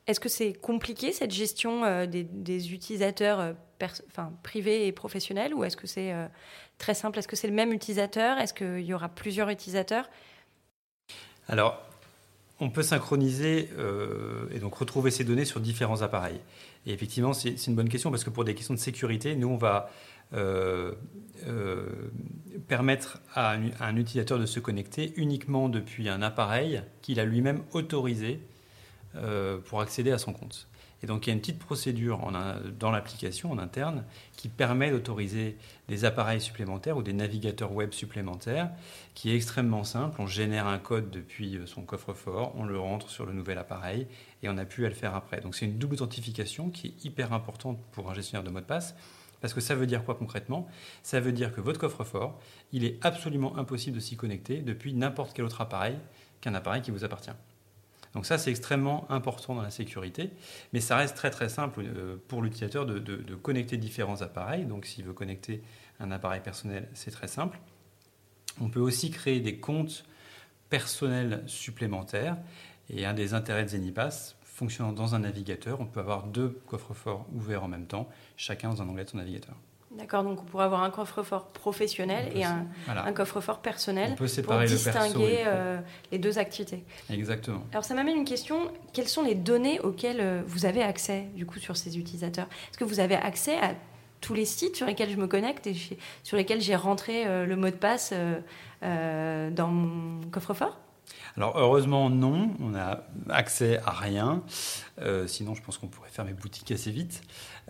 Est-ce 0.07 0.19
que 0.19 0.29
c'est 0.29 0.53
compliqué 0.53 1.11
cette 1.11 1.31
gestion 1.31 2.05
des, 2.05 2.73
utilisateurs 2.73 3.55
privés 4.43 4.87
et 4.87 4.91
professionnels 4.91 5.53
ou 5.53 5.63
est-ce 5.63 5.77
que 5.77 5.87
c'est 5.87 6.13
très 6.77 6.93
simple? 6.93 7.19
Est-ce 7.19 7.27
que 7.27 7.35
c'est 7.35 7.47
le 7.47 7.53
même 7.53 7.73
utilisateur? 7.73 8.37
Est-ce 8.39 8.53
qu'il 8.53 8.85
y 8.85 8.93
aura 8.93 9.09
plusieurs 9.09 9.49
utilisateurs? 9.49 10.09
Alors, 11.47 11.81
on 12.59 12.69
peut 12.69 12.83
synchroniser 12.83 13.69
euh, 13.77 14.47
et 14.53 14.59
donc 14.59 14.75
retrouver 14.75 15.11
ces 15.11 15.23
données 15.23 15.45
sur 15.45 15.59
différents 15.59 16.01
appareils. 16.01 16.39
Et 16.85 16.93
effectivement, 16.93 17.33
c'est 17.33 17.67
une 17.67 17.75
bonne 17.75 17.89
question 17.89 18.11
parce 18.11 18.23
que 18.23 18.29
pour 18.29 18.43
des 18.43 18.55
questions 18.55 18.73
de 18.73 18.79
sécurité, 18.79 19.35
nous, 19.35 19.47
on 19.47 19.57
va 19.57 19.89
euh, 20.33 20.93
euh, 21.47 22.11
permettre 22.67 23.19
à 23.33 23.51
un, 23.79 23.95
utilisateur 23.95 24.37
de 24.39 24.45
se 24.45 24.59
connecter 24.59 25.13
uniquement 25.15 25.69
depuis 25.69 26.09
un 26.09 26.21
appareil 26.21 26.83
qu'il 27.01 27.19
a 27.19 27.25
lui-même 27.25 27.63
autorisé 27.73 28.39
pour 29.65 29.81
accéder 29.81 30.11
à 30.11 30.19
son 30.19 30.33
compte. 30.33 30.69
Et 31.01 31.07
donc 31.07 31.25
il 31.25 31.29
y 31.29 31.31
a 31.31 31.33
une 31.33 31.39
petite 31.39 31.59
procédure 31.59 32.31
dans 32.77 32.91
l'application 32.91 33.51
en 33.51 33.57
interne 33.57 34.03
qui 34.35 34.49
permet 34.49 34.91
d'autoriser 34.91 35.57
des 35.87 36.05
appareils 36.05 36.41
supplémentaires 36.41 36.97
ou 36.97 37.03
des 37.03 37.13
navigateurs 37.13 37.71
web 37.71 37.93
supplémentaires, 37.93 38.69
qui 39.15 39.31
est 39.31 39.35
extrêmement 39.35 39.83
simple. 39.83 40.21
On 40.21 40.27
génère 40.27 40.67
un 40.67 40.77
code 40.77 41.09
depuis 41.09 41.57
euh, 41.57 41.65
son 41.65 41.83
coffre-fort, 41.83 42.53
on 42.55 42.65
le 42.65 42.79
rentre 42.79 43.09
sur 43.09 43.25
le 43.25 43.33
nouvel 43.33 43.57
appareil 43.57 44.07
et 44.43 44.49
on 44.49 44.57
a 44.57 44.65
pu 44.65 44.85
à 44.85 44.89
le 44.89 44.95
faire 44.95 45.15
après. 45.15 45.41
Donc 45.41 45.55
c'est 45.55 45.65
une 45.65 45.77
double 45.77 45.95
authentification 45.95 46.69
qui 46.69 46.87
est 46.87 47.05
hyper 47.05 47.33
importante 47.33 47.79
pour 47.91 48.09
un 48.11 48.13
gestionnaire 48.13 48.43
de 48.43 48.49
mot 48.49 48.59
de 48.59 48.65
passe. 48.65 48.95
Parce 49.41 49.53
que 49.53 49.61
ça 49.61 49.75
veut 49.75 49.87
dire 49.87 50.03
quoi 50.03 50.15
concrètement? 50.15 50.67
Ça 51.03 51.19
veut 51.19 51.31
dire 51.31 51.53
que 51.53 51.61
votre 51.61 51.79
coffre-fort, 51.79 52.39
il 52.71 52.83
est 52.83 52.97
absolument 53.05 53.57
impossible 53.57 53.95
de 53.95 54.01
s'y 54.01 54.17
connecter 54.17 54.61
depuis 54.61 54.93
n'importe 54.93 55.33
quel 55.33 55.45
autre 55.45 55.61
appareil 55.61 55.97
qu'un 56.41 56.53
appareil 56.53 56.81
qui 56.81 56.91
vous 56.91 57.03
appartient. 57.03 57.31
Donc 58.13 58.25
ça, 58.25 58.37
c'est 58.37 58.49
extrêmement 58.49 59.09
important 59.11 59.55
dans 59.55 59.61
la 59.61 59.69
sécurité, 59.69 60.31
mais 60.73 60.79
ça 60.79 60.97
reste 60.97 61.15
très 61.15 61.29
très 61.29 61.47
simple 61.47 61.81
euh, 61.83 62.17
pour 62.27 62.41
l'utilisateur 62.41 62.85
de, 62.85 63.35
connecter 63.35 63.77
différents 63.77 64.21
appareils. 64.21 64.65
Donc 64.65 64.85
s'il 64.85 65.05
veut 65.05 65.13
connecter 65.13 65.61
un 65.99 66.11
appareil 66.11 66.41
personnel, 66.41 66.89
c'est 66.93 67.11
très 67.11 67.27
simple. 67.27 67.59
On 68.59 68.69
peut 68.69 68.79
aussi 68.79 69.11
créer 69.11 69.39
des 69.39 69.59
comptes 69.59 70.05
personnels 70.69 71.43
supplémentaires. 71.45 72.37
Et 72.91 73.05
un 73.05 73.13
des 73.13 73.35
intérêts 73.35 73.63
de 73.63 73.69
Zenipass, 73.69 74.35
fonctionnant 74.59 74.91
dans 74.91 75.15
un 75.15 75.19
navigateur, 75.19 75.79
on 75.79 75.85
peut 75.85 76.01
avoir 76.01 76.23
deux 76.23 76.61
coffres-forts 76.67 77.25
ouverts 77.33 77.63
en 77.63 77.69
même 77.69 77.85
temps, 77.85 78.09
chacun 78.35 78.69
dans 78.69 78.81
un 78.81 78.89
onglet 78.89 79.05
de 79.05 79.09
son 79.09 79.17
navigateur. 79.17 79.55
D'accord, 79.91 80.23
donc 80.23 80.41
on 80.41 80.43
pourrait 80.43 80.65
avoir 80.65 80.83
un 80.83 80.91
coffre-fort 80.91 81.47
professionnel 81.47 82.31
et 82.35 82.43
un, 82.43 82.67
coffre-fort 83.13 83.59
personnel 83.59 84.11
on 84.11 84.15
peut 84.15 84.27
séparer 84.27 84.65
pour 84.67 84.75
distinguer 84.75 85.43
euh, 85.47 85.79
les 86.11 86.19
deux 86.19 86.37
activités. 86.37 86.83
Exactement. 87.09 87.63
Alors 87.71 87.83
ça 87.83 87.95
m'amène 87.95 88.17
une 88.17 88.25
question, 88.25 88.71
quelles 88.93 89.07
sont 89.07 89.23
les 89.23 89.33
données 89.33 89.79
auxquelles 89.79 90.19
euh, 90.19 90.43
vous 90.45 90.65
avez 90.65 90.83
accès 90.83 91.27
du 91.33 91.45
coup 91.47 91.57
sur 91.57 91.75
ces 91.75 91.97
utilisateurs? 91.97 92.47
Est-ce 92.69 92.77
que 92.77 92.83
vous 92.83 92.99
avez 92.99 93.15
accès 93.15 93.57
à 93.57 93.73
tous 94.21 94.35
les 94.35 94.45
sites 94.45 94.75
sur 94.75 94.85
lesquels 94.85 95.09
je 95.09 95.17
me 95.17 95.27
connecte 95.27 95.65
et 95.65 95.75
sur 96.23 96.37
lesquels 96.37 96.61
j'ai 96.61 96.75
rentré 96.75 97.25
euh, 97.25 97.45
le 97.45 97.55
mot 97.55 97.69
de 97.69 97.71
passe 97.71 98.13
dans 98.81 99.67
mon 99.67 100.21
coffre-fort? 100.29 100.77
Alors 101.37 101.57
heureusement 101.57 102.09
non, 102.09 102.51
on 102.59 102.69
n'a 102.69 103.03
accès 103.29 103.79
à 103.85 103.91
rien. 103.91 104.43
sinon, 105.27 105.55
je 105.55 105.61
pense 105.61 105.77
qu'on 105.77 105.87
pourrait 105.87 106.09
faire 106.09 106.25
mes 106.25 106.33
boutiques 106.33 106.71
assez 106.71 106.91
vite. 106.91 107.21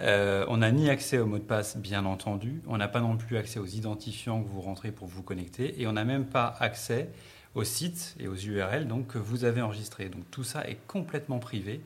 Euh, 0.01 0.45
on 0.47 0.57
n'a 0.57 0.71
ni 0.71 0.89
accès 0.89 1.17
au 1.17 1.25
mot 1.25 1.37
de 1.37 1.43
passe, 1.43 1.77
bien 1.77 2.05
entendu. 2.05 2.61
On 2.67 2.77
n'a 2.77 2.87
pas 2.87 3.01
non 3.01 3.17
plus 3.17 3.37
accès 3.37 3.59
aux 3.59 3.65
identifiants 3.65 4.41
que 4.41 4.47
vous 4.47 4.61
rentrez 4.61 4.91
pour 4.91 5.07
vous 5.07 5.23
connecter. 5.23 5.81
Et 5.81 5.87
on 5.87 5.93
n'a 5.93 6.05
même 6.05 6.25
pas 6.25 6.55
accès 6.59 7.09
aux 7.55 7.63
sites 7.63 8.15
et 8.19 8.27
aux 8.27 8.35
URL 8.35 8.87
donc, 8.87 9.07
que 9.07 9.17
vous 9.17 9.43
avez 9.43 9.61
enregistrés. 9.61 10.09
Donc 10.09 10.29
tout 10.31 10.43
ça 10.43 10.67
est 10.67 10.77
complètement 10.87 11.39
privé. 11.39 11.81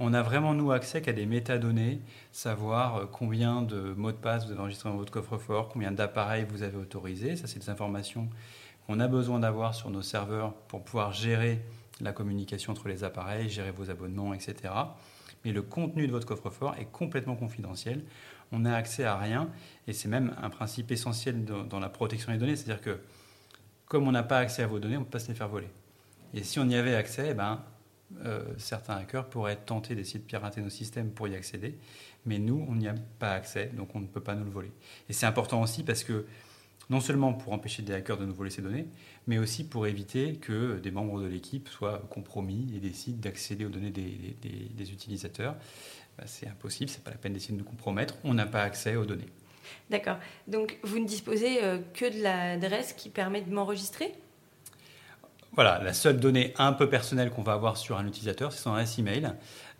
On 0.00 0.14
a 0.14 0.22
vraiment, 0.22 0.54
nous, 0.54 0.70
accès 0.70 1.02
qu'à 1.02 1.12
des 1.12 1.26
métadonnées, 1.26 2.00
savoir 2.30 2.96
euh, 2.96 3.06
combien 3.10 3.62
de 3.62 3.94
mots 3.96 4.12
de 4.12 4.16
passe 4.16 4.46
vous 4.46 4.52
avez 4.52 4.60
enregistrés 4.60 4.90
dans 4.90 4.96
votre 4.96 5.10
coffre-fort, 5.10 5.70
combien 5.70 5.90
d'appareils 5.90 6.46
vous 6.48 6.62
avez 6.62 6.76
autorisés. 6.76 7.34
Ça, 7.34 7.48
c'est 7.48 7.58
des 7.58 7.70
informations 7.70 8.28
qu'on 8.88 8.98
a 8.98 9.06
besoin 9.06 9.38
d'avoir 9.38 9.76
sur 9.76 9.90
nos 9.90 10.02
serveurs 10.02 10.54
pour 10.66 10.82
pouvoir 10.82 11.12
gérer 11.12 11.62
la 12.00 12.12
communication 12.12 12.72
entre 12.72 12.88
les 12.88 13.04
appareils, 13.04 13.48
gérer 13.48 13.70
vos 13.70 13.90
abonnements, 13.90 14.34
etc 14.34 14.70
mais 15.44 15.52
le 15.52 15.62
contenu 15.62 16.06
de 16.06 16.12
votre 16.12 16.26
coffre-fort 16.26 16.74
est 16.78 16.90
complètement 16.90 17.36
confidentiel. 17.36 18.02
On 18.52 18.60
n'a 18.60 18.74
accès 18.76 19.04
à 19.04 19.16
rien, 19.16 19.50
et 19.86 19.92
c'est 19.92 20.08
même 20.08 20.34
un 20.42 20.50
principe 20.50 20.90
essentiel 20.90 21.44
dans, 21.44 21.80
la 21.80 21.88
protection 21.88 22.32
des 22.32 22.38
données, 22.38 22.56
c'est-à-dire 22.56 22.80
que 22.80 23.00
comme 23.86 24.08
on 24.08 24.12
n'a 24.12 24.22
pas 24.22 24.38
accès 24.38 24.62
à 24.62 24.66
vos 24.66 24.78
données, 24.78 24.96
on 24.96 25.00
ne 25.00 25.04
peut 25.04 25.12
pas 25.12 25.18
se 25.18 25.28
les 25.28 25.34
faire 25.34 25.48
voler. 25.48 25.68
Et 26.34 26.42
si 26.42 26.58
on 26.58 26.68
y 26.68 26.74
avait 26.74 26.94
accès, 26.94 27.28
eh 27.30 27.34
ben, 27.34 27.62
euh, 28.24 28.42
certains 28.58 28.96
hackers 28.96 29.28
pourraient 29.28 29.56
tenter 29.56 29.94
d'essayer 29.94 30.18
de 30.18 30.24
pirater 30.24 30.60
nos 30.60 30.70
systèmes 30.70 31.10
pour 31.10 31.28
y 31.28 31.34
accéder, 31.34 31.78
mais 32.26 32.38
nous, 32.38 32.66
on 32.68 32.74
n'y 32.74 32.88
a 32.88 32.94
pas 33.18 33.32
accès, 33.32 33.70
donc 33.74 33.94
on 33.94 34.00
ne 34.00 34.06
peut 34.06 34.20
pas 34.20 34.34
nous 34.34 34.44
le 34.44 34.50
voler. 34.50 34.72
Et 35.08 35.12
c'est 35.12 35.26
important 35.26 35.62
aussi 35.62 35.82
parce 35.82 36.04
que 36.04 36.26
non 36.90 37.00
seulement 37.00 37.32
pour 37.32 37.52
empêcher 37.52 37.82
des 37.82 37.92
hackers 37.92 38.16
de 38.16 38.24
nous 38.24 38.34
voler 38.34 38.50
ces 38.50 38.62
données, 38.62 38.86
mais 39.26 39.38
aussi 39.38 39.64
pour 39.64 39.86
éviter 39.86 40.36
que 40.36 40.78
des 40.78 40.90
membres 40.90 41.20
de 41.20 41.26
l'équipe 41.26 41.68
soient 41.68 42.02
compromis 42.10 42.72
et 42.74 42.80
décident 42.80 43.18
d'accéder 43.20 43.64
aux 43.64 43.70
données 43.70 43.90
des, 43.90 44.92
utilisateurs. 44.92 45.54
Bah, 46.16 46.24
c'est 46.26 46.48
impossible, 46.48 46.90
c'est 46.90 47.04
pas 47.04 47.10
la 47.10 47.18
peine 47.18 47.34
d'essayer 47.34 47.54
de 47.54 47.58
nous 47.58 47.68
compromettre, 47.68 48.16
on 48.24 48.34
n'a 48.34 48.46
pas 48.46 48.62
accès 48.62 48.96
aux 48.96 49.04
données. 49.04 49.28
D'accord. 49.90 50.16
Donc 50.46 50.78
vous 50.82 50.98
ne 50.98 51.06
disposez 51.06 51.62
euh, 51.62 51.78
que 51.94 52.06
de 52.06 52.22
l'adresse 52.22 52.94
qui 52.94 53.10
permet 53.10 53.42
de 53.42 53.52
m'enregistrer? 53.52 54.14
Voilà, 55.52 55.82
la 55.82 55.92
seule 55.92 56.20
donnée 56.20 56.54
un 56.56 56.72
peu 56.72 56.88
personnelle 56.88 57.30
qu'on 57.30 57.42
va 57.42 57.52
avoir 57.52 57.76
sur 57.76 57.98
un 57.98 58.06
utilisateur, 58.06 58.52
c'est 58.52 58.62
son 58.62 58.72
adresse 58.72 58.98
email, 58.98 59.32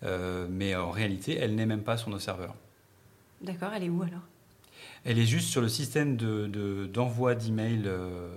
euh, 0.02 0.46
mais 0.50 0.74
en 0.74 0.90
réalité, 0.90 1.36
elle 1.36 1.54
n'est 1.54 1.66
même 1.66 1.82
pas 1.82 1.96
sur 1.96 2.10
nos 2.10 2.18
serveurs. 2.18 2.54
D'accord, 3.40 3.70
elle 3.74 3.84
est 3.84 3.88
où 3.88 4.02
alors? 4.02 4.22
Elle 5.04 5.18
est 5.18 5.26
juste 5.26 5.48
sur 5.48 5.60
le 5.60 5.68
système 5.68 6.16
d'envoi 6.16 7.34
de, 7.34 7.44
d'emails, 7.44 7.82
euh, 7.86 8.28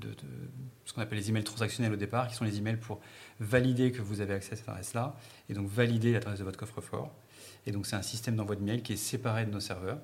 de, 0.00 0.08
ce 0.84 0.92
qu'on 0.92 1.00
appelle 1.00 1.18
les 1.18 1.28
emails 1.28 1.44
transactionnels 1.44 1.92
au 1.92 1.96
départ, 1.96 2.28
qui 2.28 2.34
sont 2.34 2.44
les 2.44 2.58
emails 2.58 2.76
pour 2.76 3.00
valider 3.40 3.92
que 3.92 4.02
vous 4.02 4.20
avez 4.20 4.34
accès 4.34 4.52
à 4.52 4.56
cette 4.56 4.68
adresse-là, 4.68 5.16
et 5.48 5.54
donc 5.54 5.68
valider 5.68 6.12
l'adresse 6.12 6.38
de 6.38 6.44
votre 6.44 6.58
coffre-fort. 6.58 7.12
Et 7.66 7.72
donc 7.72 7.86
c'est 7.86 7.96
un 7.96 8.02
système 8.02 8.36
d'envoi 8.36 8.56
de 8.56 8.62
mail 8.62 8.82
qui 8.82 8.92
est 8.92 8.96
séparé 8.96 9.44
de 9.44 9.50
nos 9.50 9.60
serveurs. 9.60 9.98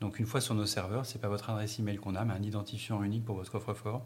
Donc 0.00 0.18
une 0.18 0.26
fois 0.26 0.40
sur 0.40 0.54
nos 0.54 0.66
serveurs, 0.66 1.06
ce 1.06 1.14
n'est 1.14 1.20
pas 1.20 1.28
votre 1.28 1.50
adresse 1.50 1.78
email 1.78 1.98
qu'on 1.98 2.14
a, 2.14 2.24
mais 2.24 2.32
un 2.32 2.42
identifiant 2.42 3.02
unique 3.02 3.24
pour 3.24 3.36
votre 3.36 3.52
coffre-fort 3.52 4.04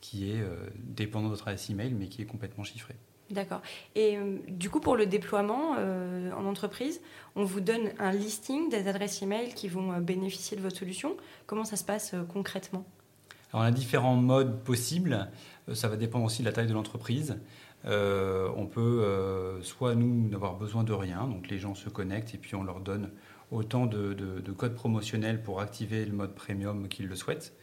qui 0.00 0.30
est 0.30 0.40
euh, 0.40 0.68
dépendant 0.76 1.26
de 1.26 1.30
votre 1.30 1.48
adresse 1.48 1.70
email, 1.70 1.94
mais 1.94 2.08
qui 2.08 2.22
est 2.22 2.26
complètement 2.26 2.64
chiffré. 2.64 2.94
D'accord. 3.30 3.62
Et 3.94 4.16
euh, 4.16 4.36
du 4.48 4.68
coup, 4.68 4.80
pour 4.80 4.96
le 4.96 5.06
déploiement 5.06 5.76
euh, 5.78 6.30
en 6.32 6.44
entreprise, 6.44 7.00
on 7.36 7.44
vous 7.44 7.60
donne 7.60 7.90
un 7.98 8.12
listing 8.12 8.68
des 8.68 8.86
adresses 8.86 9.22
e-mail 9.22 9.54
qui 9.54 9.68
vont 9.68 9.92
euh, 9.92 10.00
bénéficier 10.00 10.56
de 10.56 10.62
votre 10.62 10.76
solution. 10.76 11.16
Comment 11.46 11.64
ça 11.64 11.76
se 11.76 11.84
passe 11.84 12.14
concrètement? 12.32 12.84
Alors, 13.52 13.64
on 13.64 13.68
a 13.68 13.70
différents 13.70 14.16
modes 14.16 14.62
possibles. 14.62 15.30
ça 15.72 15.88
va 15.88 15.96
dépendre 15.96 16.24
aussi 16.26 16.42
de 16.42 16.46
la 16.46 16.52
taille 16.52 16.66
de 16.66 16.74
l'entreprise. 16.74 17.38
on 17.84 18.66
peut 18.66 19.60
soit 19.62 19.94
nous 19.94 20.28
n'avoir 20.28 20.56
besoin 20.56 20.82
de 20.82 20.92
rien, 20.92 21.28
donc 21.28 21.48
les 21.48 21.58
gens 21.58 21.74
se 21.74 21.88
connectent 21.88 22.34
et 22.34 22.38
puis 22.38 22.56
on 22.56 22.64
leur 22.64 22.80
donne 22.80 23.10
autant 23.52 23.86
de, 23.86 24.12
de 24.12 24.52
codes 24.52 24.74
promotionnels 24.74 25.40
pour 25.40 25.60
activer 25.60 26.04
le 26.04 26.12
mode 26.12 26.34
premium 26.34 26.88
qu'ils 26.88 27.06
le 27.06 27.14
souhaitent. 27.14 27.54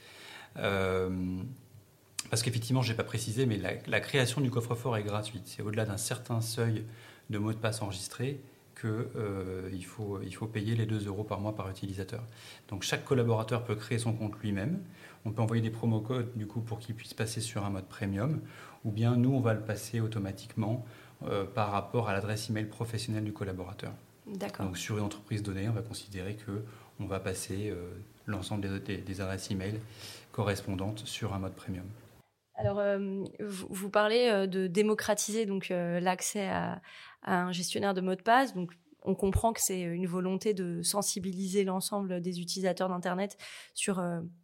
Parce 2.29 2.43
qu'effectivement, 2.43 2.81
je 2.81 2.91
n'ai 2.91 2.97
pas 2.97 3.03
précisé, 3.03 3.45
mais 3.45 3.59
la, 3.87 3.99
création 3.99 4.41
du 4.41 4.49
coffre-fort 4.49 4.97
est 4.97 5.03
gratuite. 5.03 5.43
C'est 5.45 5.61
au-delà 5.61 5.85
d'un 5.85 5.97
certain 5.97 6.41
seuil 6.41 6.85
de 7.29 7.37
mots 7.37 7.53
de 7.53 7.57
passe 7.57 7.81
enregistrés 7.81 8.39
qu'il 8.79 8.89
euh, 8.89 9.81
faut, 9.83 10.19
il 10.23 10.33
faut 10.33 10.47
payer 10.47 10.75
les 10.75 10.85
2 10.85 11.07
euros 11.07 11.23
par 11.23 11.39
mois 11.39 11.55
par 11.55 11.69
utilisateur. 11.69 12.23
Donc 12.69 12.83
chaque 12.83 13.05
collaborateur 13.05 13.63
peut 13.63 13.75
créer 13.75 13.99
son 13.99 14.13
compte 14.13 14.39
lui-même. 14.41 14.79
On 15.25 15.31
peut 15.31 15.41
envoyer 15.41 15.61
des 15.61 15.69
promo 15.69 15.99
codes 15.99 16.31
du 16.35 16.47
coup 16.47 16.61
pour 16.61 16.79
qu'il 16.79 16.95
puisse 16.95 17.13
passer 17.13 17.41
sur 17.41 17.63
un 17.63 17.69
mode 17.69 17.85
premium, 17.85 18.41
ou 18.83 18.91
bien 18.91 19.15
nous 19.15 19.33
on 19.33 19.39
va 19.39 19.53
le 19.53 19.61
passer 19.61 19.99
automatiquement 19.99 20.85
euh, 21.23 21.45
par 21.45 21.71
rapport 21.71 22.09
à 22.09 22.13
l'adresse 22.13 22.49
email 22.49 22.65
professionnelle 22.65 23.23
du 23.23 23.33
collaborateur. 23.33 23.93
D'accord. 24.25 24.65
Donc 24.65 24.77
sur 24.77 24.97
une 24.97 25.03
entreprise 25.03 25.43
donnée, 25.43 25.69
on 25.69 25.73
va 25.73 25.81
considérer 25.81 26.35
que 26.35 26.63
on 26.99 27.05
va 27.05 27.19
passer 27.19 27.69
euh, 27.69 27.91
l'ensemble 28.25 28.81
des, 28.81 28.97
des, 28.97 29.21
adresses 29.21 29.51
email 29.51 29.79
correspondantes 30.31 30.99
sur 31.05 31.33
un 31.33 31.39
mode 31.39 31.53
premium. 31.53 31.85
Alors, 32.61 32.77
euh, 32.77 33.23
vous, 33.39 33.89
parlez 33.89 34.29
euh, 34.29 34.45
de 34.45 34.67
démocratiser 34.67 35.47
donc 35.47 35.71
euh, 35.71 35.99
l'accès 35.99 36.47
à, 36.47 36.79
un 37.23 37.51
gestionnaire 37.51 37.95
de 37.95 38.01
mots 38.01 38.13
de 38.13 38.21
passe. 38.21 38.53
Donc, 38.53 38.71
on 39.03 39.15
comprend 39.15 39.51
que 39.51 39.59
c'est 39.59 39.81
une 39.81 40.05
volonté 40.05 40.53
de 40.53 40.83
sensibiliser 40.83 41.63
l'ensemble 41.63 42.21
des 42.21 42.39
utilisateurs 42.39 42.87
d'Internet 42.87 43.35
sur 43.73 43.99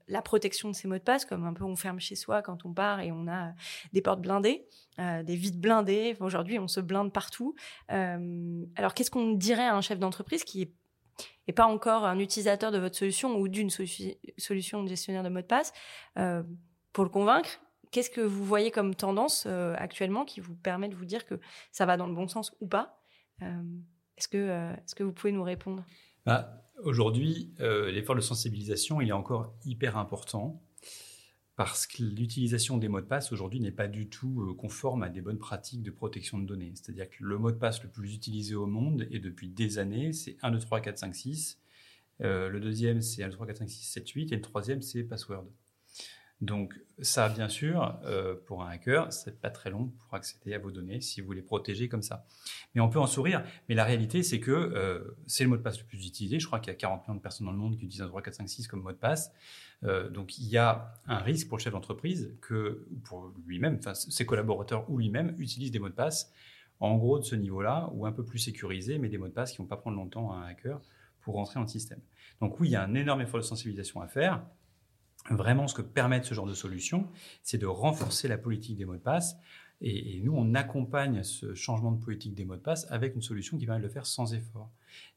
la 0.07 0.21
protection 0.23 0.69
de 0.69 0.75
ces 0.75 0.87
mots 0.87 0.97
de 0.97 1.03
passe, 1.03 1.25
comme 1.25 1.45
un 1.45 1.53
peu 1.53 1.63
on 1.63 1.75
ferme 1.75 1.99
chez 1.99 2.15
soi 2.15 2.41
quand 2.41 2.65
on 2.65 2.73
part 2.73 3.01
et 3.01 3.11
on 3.11 3.27
a 3.27 3.53
des 3.93 4.01
portes 4.01 4.19
blindées, 4.19 4.65
des 4.97 5.35
vides 5.35 5.61
blindées. 5.61 6.17
Aujourd'hui, 6.21 6.57
on 6.57 6.67
se 6.67 6.79
blinde 6.79 7.13
partout. 7.13 7.53
alors, 7.87 8.95
qu'est-ce 8.95 9.11
qu'on 9.11 9.33
dirait 9.33 9.67
à 9.67 9.75
un 9.75 9.81
chef 9.81 9.99
d'entreprise 9.99 10.43
qui 10.43 10.73
est 11.45 11.53
pas 11.53 11.67
encore 11.67 12.05
un 12.05 12.17
utilisateur 12.17 12.71
de 12.71 12.79
votre 12.79 12.95
solution 12.95 13.35
ou 13.37 13.47
d'une 13.47 13.69
solution 13.69 14.81
de 14.81 14.87
gestionnaire 14.87 15.21
de 15.21 15.29
mots 15.29 15.41
de 15.41 15.45
passe, 15.45 15.71
pour 16.15 17.03
le 17.03 17.11
convaincre, 17.11 17.59
Qu'est-ce 17.97 18.11
que 18.11 18.21
vous 18.21 18.45
voyez 18.45 18.69
comme 18.69 18.93
tendance 18.93 19.45
euh, 19.47 19.73
actuellement 19.75 20.23
qui 20.23 20.39
vous 20.39 20.53
permet 20.53 20.87
de 20.87 20.93
vous 20.93 21.05
dire 21.05 21.25
que 21.25 21.39
ça 21.71 21.87
va 21.87 21.97
dans 21.97 22.05
le 22.05 22.13
bon 22.13 22.27
sens 22.27 22.55
ou 22.61 22.67
pas 22.67 23.01
euh, 23.41 23.63
Est-ce 24.19 24.27
que, 24.27 24.37
euh, 24.37 24.71
est 24.73 24.93
que 24.93 25.03
vous 25.03 25.13
pouvez 25.13 25.31
nous 25.31 25.41
répondre? 25.41 25.83
Bah, 26.23 26.63
Aujourd'hui, 26.83 27.55
l'effort 27.57 28.15
de 28.15 28.21
sensibilisation 28.21 29.01
il 29.01 29.09
est 29.09 29.13
encore 29.13 29.55
hyper 29.65 29.97
important 29.97 30.61
parce 31.55 31.87
que 31.87 32.03
l'utilisation 32.03 32.77
des 32.77 32.87
mots 32.87 33.01
de 33.01 33.07
passe 33.07 33.31
aujourd'hui 33.31 33.59
n'est 33.59 33.71
pas 33.71 33.87
du 33.87 34.09
tout 34.09 34.55
conforme 34.59 35.01
à 35.01 35.09
des 35.09 35.21
bonnes 35.21 35.39
pratiques 35.39 35.81
de 35.81 35.89
protection 35.89 36.37
de 36.37 36.45
données. 36.45 36.73
C'est-à-dire 36.75 37.09
que 37.09 37.23
le 37.23 37.39
mot 37.39 37.49
de 37.49 37.57
passe 37.57 37.81
le 37.81 37.89
plus 37.89 38.13
utilisé 38.13 38.53
au 38.53 38.67
monde 38.67 39.07
et 39.09 39.17
depuis 39.17 39.49
des 39.49 39.79
années, 39.79 40.13
c'est 40.13 40.37
1, 40.43 40.51
2, 40.51 40.59
3, 40.59 40.81
4, 40.81 40.99
5, 40.99 41.15
6. 41.15 41.59
le 42.19 42.59
deuxième, 42.59 43.01
c'est 43.01 43.23
1, 43.23 43.29
2, 43.29 43.33
3, 43.33 43.47
4, 43.47 43.57
5, 43.57 43.69
6, 43.71 43.91
7, 43.91 44.07
8. 44.07 44.31
Et 44.33 44.35
le 44.35 44.41
troisième, 44.43 44.83
c'est 44.83 45.01
password. 45.01 45.47
Donc 46.41 46.79
ça, 46.99 47.29
bien 47.29 47.49
sûr, 47.49 47.99
euh, 48.05 48.35
pour 48.45 48.63
un 48.63 48.69
hacker, 48.69 49.11
c'est 49.11 49.39
pas 49.39 49.49
très 49.49 49.69
long 49.71 49.87
pour 49.87 50.13
accéder 50.13 50.53
à 50.53 50.59
vos 50.59 50.71
données 50.71 51.01
si 51.01 51.21
vous 51.21 51.31
les 51.31 51.41
protégez 51.41 51.89
comme 51.89 52.03
ça. 52.03 52.25
Mais 52.75 52.81
on 52.81 52.89
peut 52.89 52.99
en 52.99 53.07
sourire. 53.07 53.43
Mais 53.69 53.75
la 53.75 53.83
réalité, 53.83 54.21
c'est 54.21 54.39
que 54.39 54.51
euh, 54.51 55.17
c'est 55.25 55.43
le 55.43 55.49
mot 55.49 55.57
de 55.57 55.61
passe 55.61 55.79
le 55.79 55.85
plus 55.85 56.05
utilisé. 56.05 56.39
Je 56.39 56.45
crois 56.45 56.59
qu'il 56.59 56.71
y 56.71 56.75
a 56.75 56.77
40 56.77 57.07
millions 57.07 57.15
de 57.15 57.21
personnes 57.21 57.47
dans 57.47 57.53
le 57.53 57.57
monde 57.57 57.77
qui 57.77 57.85
utilisent 57.85 58.03
un 58.03 58.07
3, 58.07 58.21
4, 58.21 58.35
5, 58.35 58.49
6 58.49 58.67
comme 58.67 58.81
mot 58.81 58.91
de 58.91 58.97
passe. 58.97 59.31
Euh, 59.83 60.09
donc 60.09 60.37
il 60.37 60.47
y 60.47 60.57
a 60.57 60.93
un 61.07 61.17
risque 61.17 61.47
pour 61.47 61.57
le 61.57 61.63
chef 61.63 61.73
d'entreprise 61.73 62.35
que, 62.41 62.87
pour 63.03 63.31
lui-même, 63.45 63.77
enfin 63.79 63.93
ses 63.93 64.25
collaborateurs 64.25 64.89
ou 64.89 64.97
lui-même 64.97 65.35
utilisent 65.37 65.71
des 65.71 65.79
mots 65.79 65.89
de 65.89 65.93
passe 65.93 66.31
en 66.79 66.95
gros 66.97 67.19
de 67.19 67.23
ce 67.23 67.35
niveau-là 67.35 67.89
ou 67.93 68.05
un 68.05 68.11
peu 68.11 68.23
plus 68.23 68.39
sécurisés, 68.39 68.99
mais 68.99 69.09
des 69.09 69.17
mots 69.17 69.27
de 69.27 69.33
passe 69.33 69.51
qui 69.51 69.57
vont 69.57 69.65
pas 69.65 69.77
prendre 69.77 69.97
longtemps 69.97 70.31
à 70.31 70.37
un 70.37 70.47
hacker 70.47 70.79
pour 71.21 71.35
rentrer 71.35 71.55
dans 71.55 71.61
le 71.61 71.67
système. 71.67 71.99
Donc 72.41 72.59
oui, 72.59 72.69
il 72.69 72.71
y 72.71 72.75
a 72.75 72.83
un 72.83 72.93
énorme 72.93 73.21
effort 73.21 73.39
de 73.39 73.45
sensibilisation 73.45 74.01
à 74.01 74.07
faire. 74.07 74.43
Vraiment, 75.29 75.67
ce 75.67 75.75
que 75.75 75.81
permettent 75.81 76.25
ce 76.25 76.33
genre 76.33 76.47
de 76.47 76.53
solutions, 76.53 77.07
c'est 77.43 77.57
de 77.57 77.65
renforcer 77.65 78.27
la 78.27 78.37
politique 78.37 78.77
des 78.77 78.85
mots 78.85 78.95
de 78.95 79.01
passe. 79.01 79.35
Et, 79.81 80.21
nous, 80.23 80.33
on 80.33 80.55
accompagne 80.55 81.21
ce 81.23 81.53
changement 81.53 81.91
de 81.91 82.03
politique 82.03 82.33
des 82.33 82.45
mots 82.45 82.55
de 82.55 82.61
passe 82.61 82.87
avec 82.89 83.15
une 83.15 83.21
solution 83.21 83.57
qui 83.57 83.65
permet 83.65 83.81
de 83.81 83.85
le 83.85 83.91
faire 83.91 84.05
sans 84.07 84.33
effort. 84.33 84.71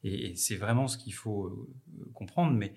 Et, 0.04 0.34
c'est 0.36 0.56
vraiment 0.56 0.88
ce 0.88 0.98
qu'il 0.98 1.14
faut 1.14 1.46
euh, 1.46 2.10
comprendre. 2.12 2.56
Mais 2.56 2.74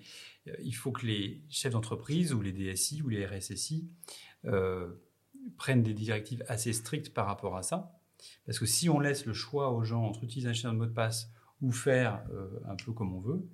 euh, 0.48 0.56
il 0.64 0.74
faut 0.74 0.92
que 0.92 1.06
les 1.06 1.42
chefs 1.50 1.74
d'entreprise 1.74 2.34
ou 2.34 2.42
les 2.42 2.54
DSI 2.54 3.02
ou 3.02 3.10
les 3.10 3.26
RSSI 3.26 3.90
euh, 4.46 4.94
prennent 5.58 5.84
des 5.84 5.94
directives 5.94 6.44
assez 6.48 6.72
strictes 6.72 7.14
par 7.14 7.26
rapport 7.26 7.58
à 7.58 7.64
ça. 7.64 8.00
Parce 8.46 8.60
que 8.60 8.66
si 8.66 8.90
on 8.90 9.00
laisse 9.00 9.26
le 9.26 9.34
choix 9.34 9.72
aux 9.72 9.84
gens 9.84 10.06
entre 10.06 10.24
utiliser 10.24 10.68
un 10.68 10.74
de 10.74 10.78
mot 10.78 10.86
de 10.86 10.92
passe 10.92 11.30
ou 11.62 11.72
faire 11.72 12.24
un 12.66 12.76
peu 12.76 12.94
comme 12.94 13.14
on 13.14 13.20
veut, 13.20 13.46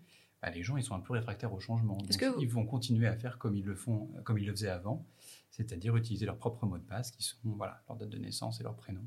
bah, 0.41 0.49
les 0.49 0.63
gens 0.63 0.77
ils 0.77 0.83
sont 0.83 0.95
un 0.95 0.99
peu 0.99 1.13
réfractaires 1.13 1.53
au 1.53 1.59
changement. 1.59 1.97
Ils 2.39 2.49
vont 2.49 2.65
continuer 2.65 3.07
à 3.07 3.15
faire 3.15 3.37
comme 3.37 3.55
ils 3.55 3.65
le 3.65 3.75
font, 3.75 4.09
comme 4.23 4.37
ils 4.37 4.45
le 4.45 4.53
faisaient 4.53 4.69
avant, 4.69 5.05
c'est-à-dire 5.49 5.95
utiliser 5.95 6.25
leur 6.25 6.37
propre 6.37 6.65
mot 6.65 6.77
de 6.77 6.83
passe 6.83 7.11
qui 7.11 7.23
sont 7.23 7.37
voilà, 7.43 7.81
leur 7.87 7.97
date 7.97 8.09
de 8.09 8.17
naissance 8.17 8.59
et 8.59 8.63
leur 8.63 8.75
prénom. 8.75 9.05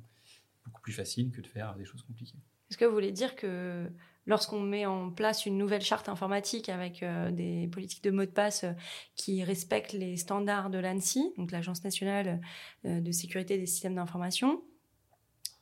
Beaucoup 0.64 0.80
plus 0.82 0.92
facile 0.92 1.32
que 1.32 1.40
de 1.40 1.46
faire 1.46 1.74
des 1.74 1.84
choses 1.84 2.02
compliquées. 2.02 2.38
Est-ce 2.70 2.78
que 2.78 2.84
vous 2.84 2.94
voulez 2.94 3.12
dire 3.12 3.36
que 3.36 3.90
lorsqu'on 4.26 4.60
met 4.60 4.86
en 4.86 5.10
place 5.10 5.46
une 5.46 5.58
nouvelle 5.58 5.82
charte 5.82 6.08
informatique 6.08 6.68
avec 6.68 7.02
euh, 7.02 7.30
des 7.30 7.68
politiques 7.68 8.04
de 8.04 8.10
mots 8.10 8.24
de 8.24 8.30
passe 8.30 8.64
euh, 8.64 8.72
qui 9.14 9.44
respectent 9.44 9.92
les 9.92 10.16
standards 10.16 10.70
de 10.70 10.78
l'ANSI, 10.78 11.34
donc 11.36 11.50
l'Agence 11.50 11.84
nationale 11.84 12.40
euh, 12.86 13.00
de 13.00 13.12
sécurité 13.12 13.58
des 13.58 13.66
systèmes 13.66 13.96
d'information, 13.96 14.62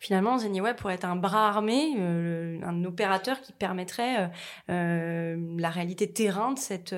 finalement, 0.00 0.38
ZeniWeb 0.38 0.74
pourrait 0.76 0.94
être 0.94 1.04
un 1.04 1.14
bras 1.14 1.48
armé, 1.48 1.94
un 2.00 2.84
opérateur 2.84 3.40
qui 3.40 3.52
permettrait 3.52 4.30
la 4.68 5.70
réalité 5.70 6.12
terrain 6.12 6.52
de 6.52 6.58
cette 6.58 6.94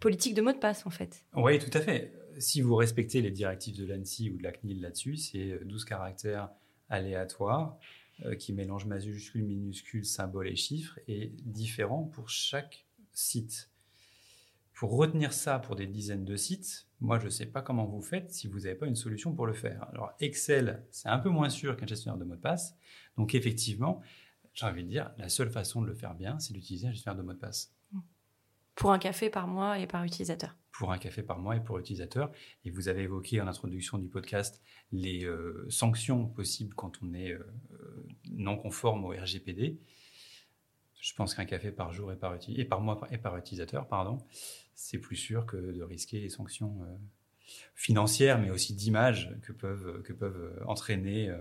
politique 0.00 0.34
de 0.34 0.42
mots 0.42 0.52
de 0.52 0.58
passe, 0.58 0.84
en 0.84 0.90
fait. 0.90 1.24
Oui, 1.34 1.58
tout 1.58 1.70
à 1.72 1.80
fait. 1.80 2.12
Si 2.38 2.60
vous 2.60 2.74
respectez 2.74 3.22
les 3.22 3.30
directives 3.30 3.78
de 3.78 3.86
l'ANSI 3.86 4.30
ou 4.30 4.36
de 4.36 4.42
la 4.42 4.52
CNIL 4.52 4.82
là-dessus, 4.82 5.16
c'est 5.16 5.64
12 5.64 5.84
caractères 5.84 6.50
aléatoires 6.90 7.78
euh, 8.24 8.36
qui 8.36 8.52
mélange 8.52 8.86
majuscules, 8.86 9.42
minuscules, 9.42 10.04
symboles 10.04 10.46
et 10.46 10.54
chiffres, 10.54 11.00
est 11.08 11.32
différent 11.44 12.04
pour 12.04 12.28
chaque 12.28 12.86
site. 13.12 13.70
Pour 14.72 14.96
retenir 14.96 15.32
ça 15.32 15.58
pour 15.58 15.74
des 15.74 15.88
dizaines 15.88 16.24
de 16.24 16.36
sites, 16.36 16.86
moi 17.04 17.18
je 17.18 17.26
ne 17.26 17.30
sais 17.30 17.46
pas 17.46 17.62
comment 17.62 17.84
vous 17.84 18.00
faites 18.00 18.32
si 18.32 18.48
vous 18.48 18.60
n'avez 18.60 18.74
pas 18.74 18.86
une 18.86 18.96
solution 18.96 19.34
pour 19.34 19.46
le 19.46 19.52
faire. 19.52 19.86
Alors 19.90 20.12
Excel, 20.20 20.84
c'est 20.90 21.08
un 21.08 21.18
peu 21.18 21.28
moins 21.28 21.50
sûr 21.50 21.76
qu'un 21.76 21.86
gestionnaire 21.86 22.18
de 22.18 22.24
mots 22.24 22.36
de 22.36 22.40
passe. 22.40 22.76
Donc 23.16 23.34
effectivement, 23.34 24.00
j'ai 24.54 24.66
envie 24.66 24.84
de 24.84 24.88
dire, 24.88 25.10
la 25.18 25.28
seule 25.28 25.50
façon 25.50 25.82
de 25.82 25.86
le 25.86 25.94
faire 25.94 26.14
bien, 26.14 26.38
c'est 26.38 26.54
d'utiliser 26.54 26.88
un 26.88 26.92
gestionnaire 26.92 27.20
de 27.20 27.26
mots 27.26 27.34
de 27.34 27.38
passe. 27.38 27.74
Pour 28.74 28.92
un 28.92 28.98
café 28.98 29.30
par 29.30 29.46
mois 29.46 29.78
et 29.78 29.86
par 29.86 30.02
utilisateur 30.02 30.56
pour 30.74 30.90
un 30.90 30.98
café 30.98 31.22
par 31.22 31.38
mois 31.38 31.56
et 31.56 31.60
pour 31.60 31.78
l'utilisateur. 31.78 32.32
Et 32.64 32.70
vous 32.70 32.88
avez 32.88 33.02
évoqué 33.02 33.40
en 33.40 33.46
introduction 33.46 33.96
du 33.96 34.08
podcast 34.08 34.60
les 34.90 35.24
euh, 35.24 35.64
sanctions 35.70 36.26
possibles 36.26 36.74
quand 36.74 37.00
on 37.00 37.14
est 37.14 37.30
euh, 37.30 37.46
non 38.32 38.56
conforme 38.56 39.04
au 39.04 39.10
RGPD. 39.10 39.78
Je 41.00 41.14
pense 41.14 41.34
qu'un 41.34 41.44
café 41.44 41.70
par 41.70 41.92
jour 41.92 42.10
et 42.10 42.16
par, 42.16 42.36
et 42.48 42.64
par 42.64 42.80
mois 42.80 43.00
et 43.12 43.18
par 43.18 43.36
utilisateur, 43.36 43.86
pardon, 43.86 44.18
c'est 44.74 44.98
plus 44.98 45.16
sûr 45.16 45.46
que 45.46 45.56
de 45.56 45.82
risquer 45.82 46.20
les 46.20 46.28
sanctions 46.28 46.82
euh, 46.82 46.96
financières, 47.74 48.40
mais 48.40 48.50
aussi 48.50 48.74
d'image 48.74 49.36
que 49.42 49.52
peuvent, 49.52 50.02
que 50.02 50.12
peuvent 50.12 50.62
entraîner 50.66 51.34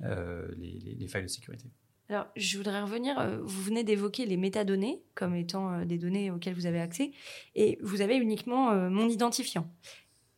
les 0.00 1.08
failles 1.08 1.22
de 1.22 1.28
sécurité. 1.28 1.70
Alors, 2.08 2.26
je 2.36 2.56
voudrais 2.56 2.82
revenir, 2.82 3.18
euh, 3.18 3.38
vous 3.42 3.62
venez 3.62 3.82
d'évoquer 3.82 4.26
les 4.26 4.36
métadonnées 4.36 5.02
comme 5.14 5.34
étant 5.34 5.72
euh, 5.72 5.84
des 5.84 5.98
données 5.98 6.30
auxquelles 6.30 6.54
vous 6.54 6.66
avez 6.66 6.80
accès, 6.80 7.10
et 7.56 7.78
vous 7.82 8.00
avez 8.00 8.16
uniquement 8.16 8.70
euh, 8.70 8.88
mon 8.88 9.08
identifiant. 9.08 9.68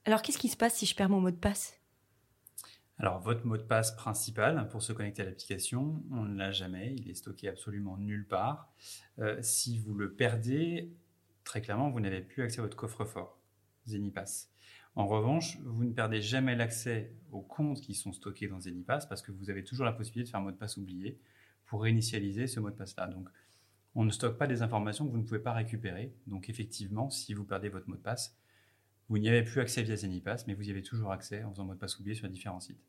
Alors, 0.06 0.23
qu'est-ce 0.23 0.38
qui 0.38 0.49
se 0.49 0.56
passe 0.56 0.76
si 0.76 0.87
je 0.87 0.94
perds 0.94 1.11
mon 1.11 1.20
mot 1.20 1.30
de 1.30 1.37
passe? 1.37 1.78
Alors, 2.97 3.20
votre 3.20 3.47
mot 3.47 3.58
de 3.58 3.62
passe 3.62 3.94
principal 3.94 4.66
pour 4.70 4.82
se 4.82 4.94
connecter 4.94 5.23
à 5.23 5.25
l'application, 5.26 6.02
on 6.11 6.23
ne 6.23 6.38
l'a 6.38 6.52
jamais, 6.52 6.94
il 6.97 7.11
est 7.11 7.14
stocké 7.14 7.49
absolument 7.49 7.97
nulle 7.99 8.26
part. 8.26 8.73
si 9.40 9.78
vous 9.78 9.94
le 9.94 10.14
perdez, 10.14 10.90
très 11.48 11.62
clairement, 11.62 11.88
vous 11.88 12.00
n'avez 12.00 12.20
plus 12.20 12.42
accès 12.42 12.58
à 12.58 12.62
votre 12.62 12.76
coffre-fort, 12.76 13.40
Zenipass. 13.86 14.50
En 14.94 15.06
revanche, 15.06 15.58
vous 15.64 15.84
ne 15.84 15.92
perdez 15.92 16.20
jamais 16.20 16.54
l'accès 16.54 17.14
aux 17.32 17.40
comptes 17.40 17.80
qui 17.80 17.94
sont 17.94 18.12
stockés 18.12 18.48
dans 18.48 18.60
Zenipass 18.60 19.06
parce 19.06 19.22
que 19.22 19.32
vous 19.32 19.48
avez 19.48 19.64
toujours 19.64 19.86
la 19.86 19.92
possibilité 19.92 20.26
de 20.26 20.30
faire 20.30 20.40
un 20.40 20.42
mot 20.42 20.50
de 20.50 20.56
passe 20.56 20.76
oublié 20.76 21.18
pour 21.64 21.82
réinitialiser 21.82 22.48
ce 22.48 22.60
mot 22.60 22.68
de 22.68 22.74
passe-là. 22.76 23.06
Donc, 23.06 23.30
on 23.94 24.04
ne 24.04 24.10
stocke 24.10 24.36
pas 24.36 24.46
des 24.46 24.60
informations 24.60 25.06
que 25.06 25.10
vous 25.10 25.16
ne 25.16 25.22
pouvez 25.22 25.38
pas 25.40 25.54
récupérer. 25.54 26.12
Donc, 26.26 26.50
effectivement, 26.50 27.08
si 27.08 27.32
vous 27.32 27.44
perdez 27.44 27.70
votre 27.70 27.88
mot 27.88 27.96
de 27.96 28.02
passe, 28.02 28.36
vous 29.08 29.16
n'y 29.16 29.30
avez 29.30 29.42
plus 29.42 29.62
accès 29.62 29.82
via 29.82 29.96
Zenipass, 29.96 30.46
mais 30.46 30.52
vous 30.52 30.68
y 30.68 30.70
avez 30.70 30.82
toujours 30.82 31.12
accès 31.12 31.44
en 31.44 31.50
faisant 31.50 31.64
mot 31.64 31.72
de 31.72 31.78
passe 31.78 31.98
oublié 31.98 32.14
sur 32.14 32.28
différents 32.28 32.60
sites. 32.60 32.84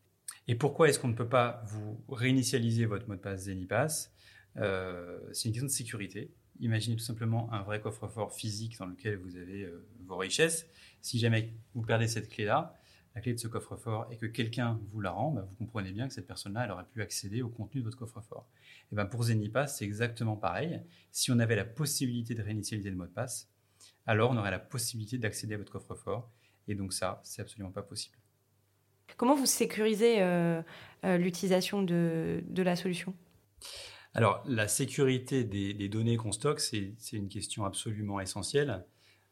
Et 0.50 0.56
pourquoi 0.56 0.90
est-ce 0.90 1.00
qu'on 1.00 1.08
ne 1.08 1.16
peut 1.16 1.30
pas 1.30 1.64
vous 1.66 2.04
réinitialiser 2.10 2.86
votre 2.86 3.08
mot 3.08 3.16
de 3.16 3.22
passe 3.22 3.44
Zenipass? 3.44 4.14
Euh, 4.58 5.18
C'est 5.32 5.48
une 5.48 5.54
question 5.54 5.68
de 5.68 5.72
sécurité. 5.72 6.34
Imaginez 6.60 6.96
tout 6.96 7.04
simplement 7.04 7.52
un 7.54 7.62
vrai 7.62 7.80
coffre-fort 7.80 8.34
physique 8.34 8.78
dans 8.80 8.86
lequel 8.86 9.18
vous 9.18 9.36
avez 9.38 9.64
euh, 9.64 9.86
vos 10.06 10.18
richesses. 10.18 10.68
Si 11.02 11.20
jamais 11.20 11.54
vous 11.74 11.82
perdez 11.82 12.08
cette 12.08 12.30
clé-là, 12.30 12.76
la 13.16 13.22
clé 13.22 13.34
de 13.34 13.40
ce 13.40 13.48
coffre-fort 13.48 14.08
et 14.12 14.18
que 14.18 14.26
quelqu'un 14.26 14.80
vous 14.92 15.02
la 15.02 15.12
rend, 15.12 15.32
bah, 15.32 15.46
vous 15.48 15.56
comprenez 15.56 15.92
bien 15.92 16.08
que 16.08 16.14
cette 16.14 16.28
personne-là, 16.28 16.66
elle 16.66 16.72
aurait 16.72 16.86
pu 16.86 17.02
accéder 17.02 17.42
au 17.42 17.50
contenu 17.50 17.82
de 17.82 17.86
votre 17.86 17.98
coffre-fort. 17.98 18.48
Et 18.92 18.96
ben 18.96 19.06
pour 19.06 19.24
Zenipass, 19.24 19.78
c'est 19.78 19.86
exactement 19.86 20.36
pareil. 20.36 20.82
Si 21.12 21.32
on 21.32 21.40
avait 21.40 21.56
la 21.56 21.66
possibilité 21.66 22.36
de 22.36 22.42
réinitialiser 22.42 22.90
le 22.90 22.96
mot 22.96 23.06
de 23.06 23.12
passe, 23.12 23.50
alors 24.06 24.32
on 24.32 24.38
aurait 24.38 24.52
la 24.52 24.60
possibilité 24.60 25.18
d'accéder 25.18 25.56
à 25.56 25.58
votre 25.58 25.72
coffre-fort. 25.72 26.30
Et 26.68 26.76
donc 26.76 26.94
ça, 26.94 27.22
c'est 27.24 27.42
absolument 27.42 27.72
pas 27.72 27.82
possible. 27.82 28.18
Comment 29.18 29.36
vous 29.36 29.46
sécurisez 29.46 30.22
euh, 30.22 30.62
euh, 31.04 31.18
l'utilisation 31.18 31.82
de, 31.82 32.44
la 32.56 32.76
solution? 32.76 33.14
Alors, 34.14 34.44
la 34.48 34.68
sécurité 34.68 35.44
des 35.44 35.90
données 35.90 36.18
qu'on 36.18 36.32
stocke, 36.32 36.60
c'est 36.60 36.96
une 37.14 37.30
question 37.30 37.66
absolument 37.66 38.20
essentielle. 38.20 38.84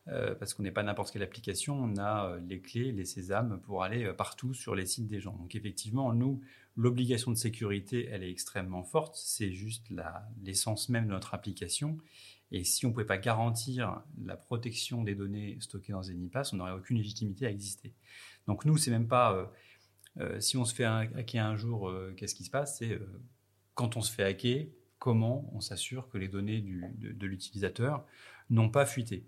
Euh, 0.09 0.35
parce 0.35 0.53
qu'on 0.53 0.63
n'est 0.63 0.71
pas 0.71 0.83
n'importe 0.83 1.11
quelle 1.11 1.23
application, 1.23 1.75
on 1.75 1.97
a 1.97 2.29
euh, 2.29 2.39
les 2.47 2.61
clés, 2.61 2.93
les 2.93 3.03
sésames 3.03 3.59
pour 3.63 3.83
aller 3.83 4.05
euh, 4.05 4.13
partout 4.13 4.53
sur 4.53 4.73
les 4.73 4.85
sites 4.85 5.07
des 5.07 5.19
gens. 5.19 5.35
Donc 5.35 5.53
effectivement, 5.53 6.13
nous, 6.13 6.41
l'obligation 6.77 7.29
de 7.29 7.35
sécurité, 7.35 8.07
elle 8.09 8.23
est 8.23 8.31
extrêmement 8.31 8.83
forte, 8.83 9.17
c'est 9.17 9.51
juste 9.51 9.85
l'essence 10.41 10.87
même 10.87 11.07
de 11.07 11.11
notre 11.11 11.33
application. 11.33 11.97
Et 12.51 12.63
si 12.63 12.85
on 12.85 12.89
ne 12.89 12.93
pouvait 12.93 13.05
pas 13.05 13.17
garantir 13.17 14.01
la 14.23 14.37
protection 14.37 15.03
des 15.03 15.13
données 15.13 15.57
stockées 15.59 15.91
dans 15.91 16.03
Zenipass, 16.03 16.53
on 16.53 16.57
n'aurait 16.57 16.71
aucune 16.71 16.95
légitimité 16.95 17.45
à 17.45 17.49
exister. 17.49 17.93
Donc 18.47 18.63
nous, 18.63 18.77
c'est 18.77 18.91
même 18.91 19.09
pas 19.09 19.51
si 20.39 20.55
on 20.55 20.63
se 20.63 20.73
fait 20.73 20.85
hacker 20.85 21.45
un 21.45 21.57
jour, 21.57 21.91
qu'est-ce 22.15 22.35
qui 22.35 22.45
se 22.45 22.49
passe? 22.49 22.77
C'est 22.77 22.97
quand 23.77 23.95
on 23.95 24.01
se 24.01 24.11
fait 24.11 24.23
hacker, 24.23 24.65
comment 24.97 25.49
on 25.53 25.61
s'assure 25.61 26.09
que 26.09 26.17
les 26.17 26.27
données 26.27 26.61
de 26.61 27.27
l'utilisateur 27.27 28.03
n'ont 28.49 28.69
pas 28.69 28.87
fuité. 28.87 29.23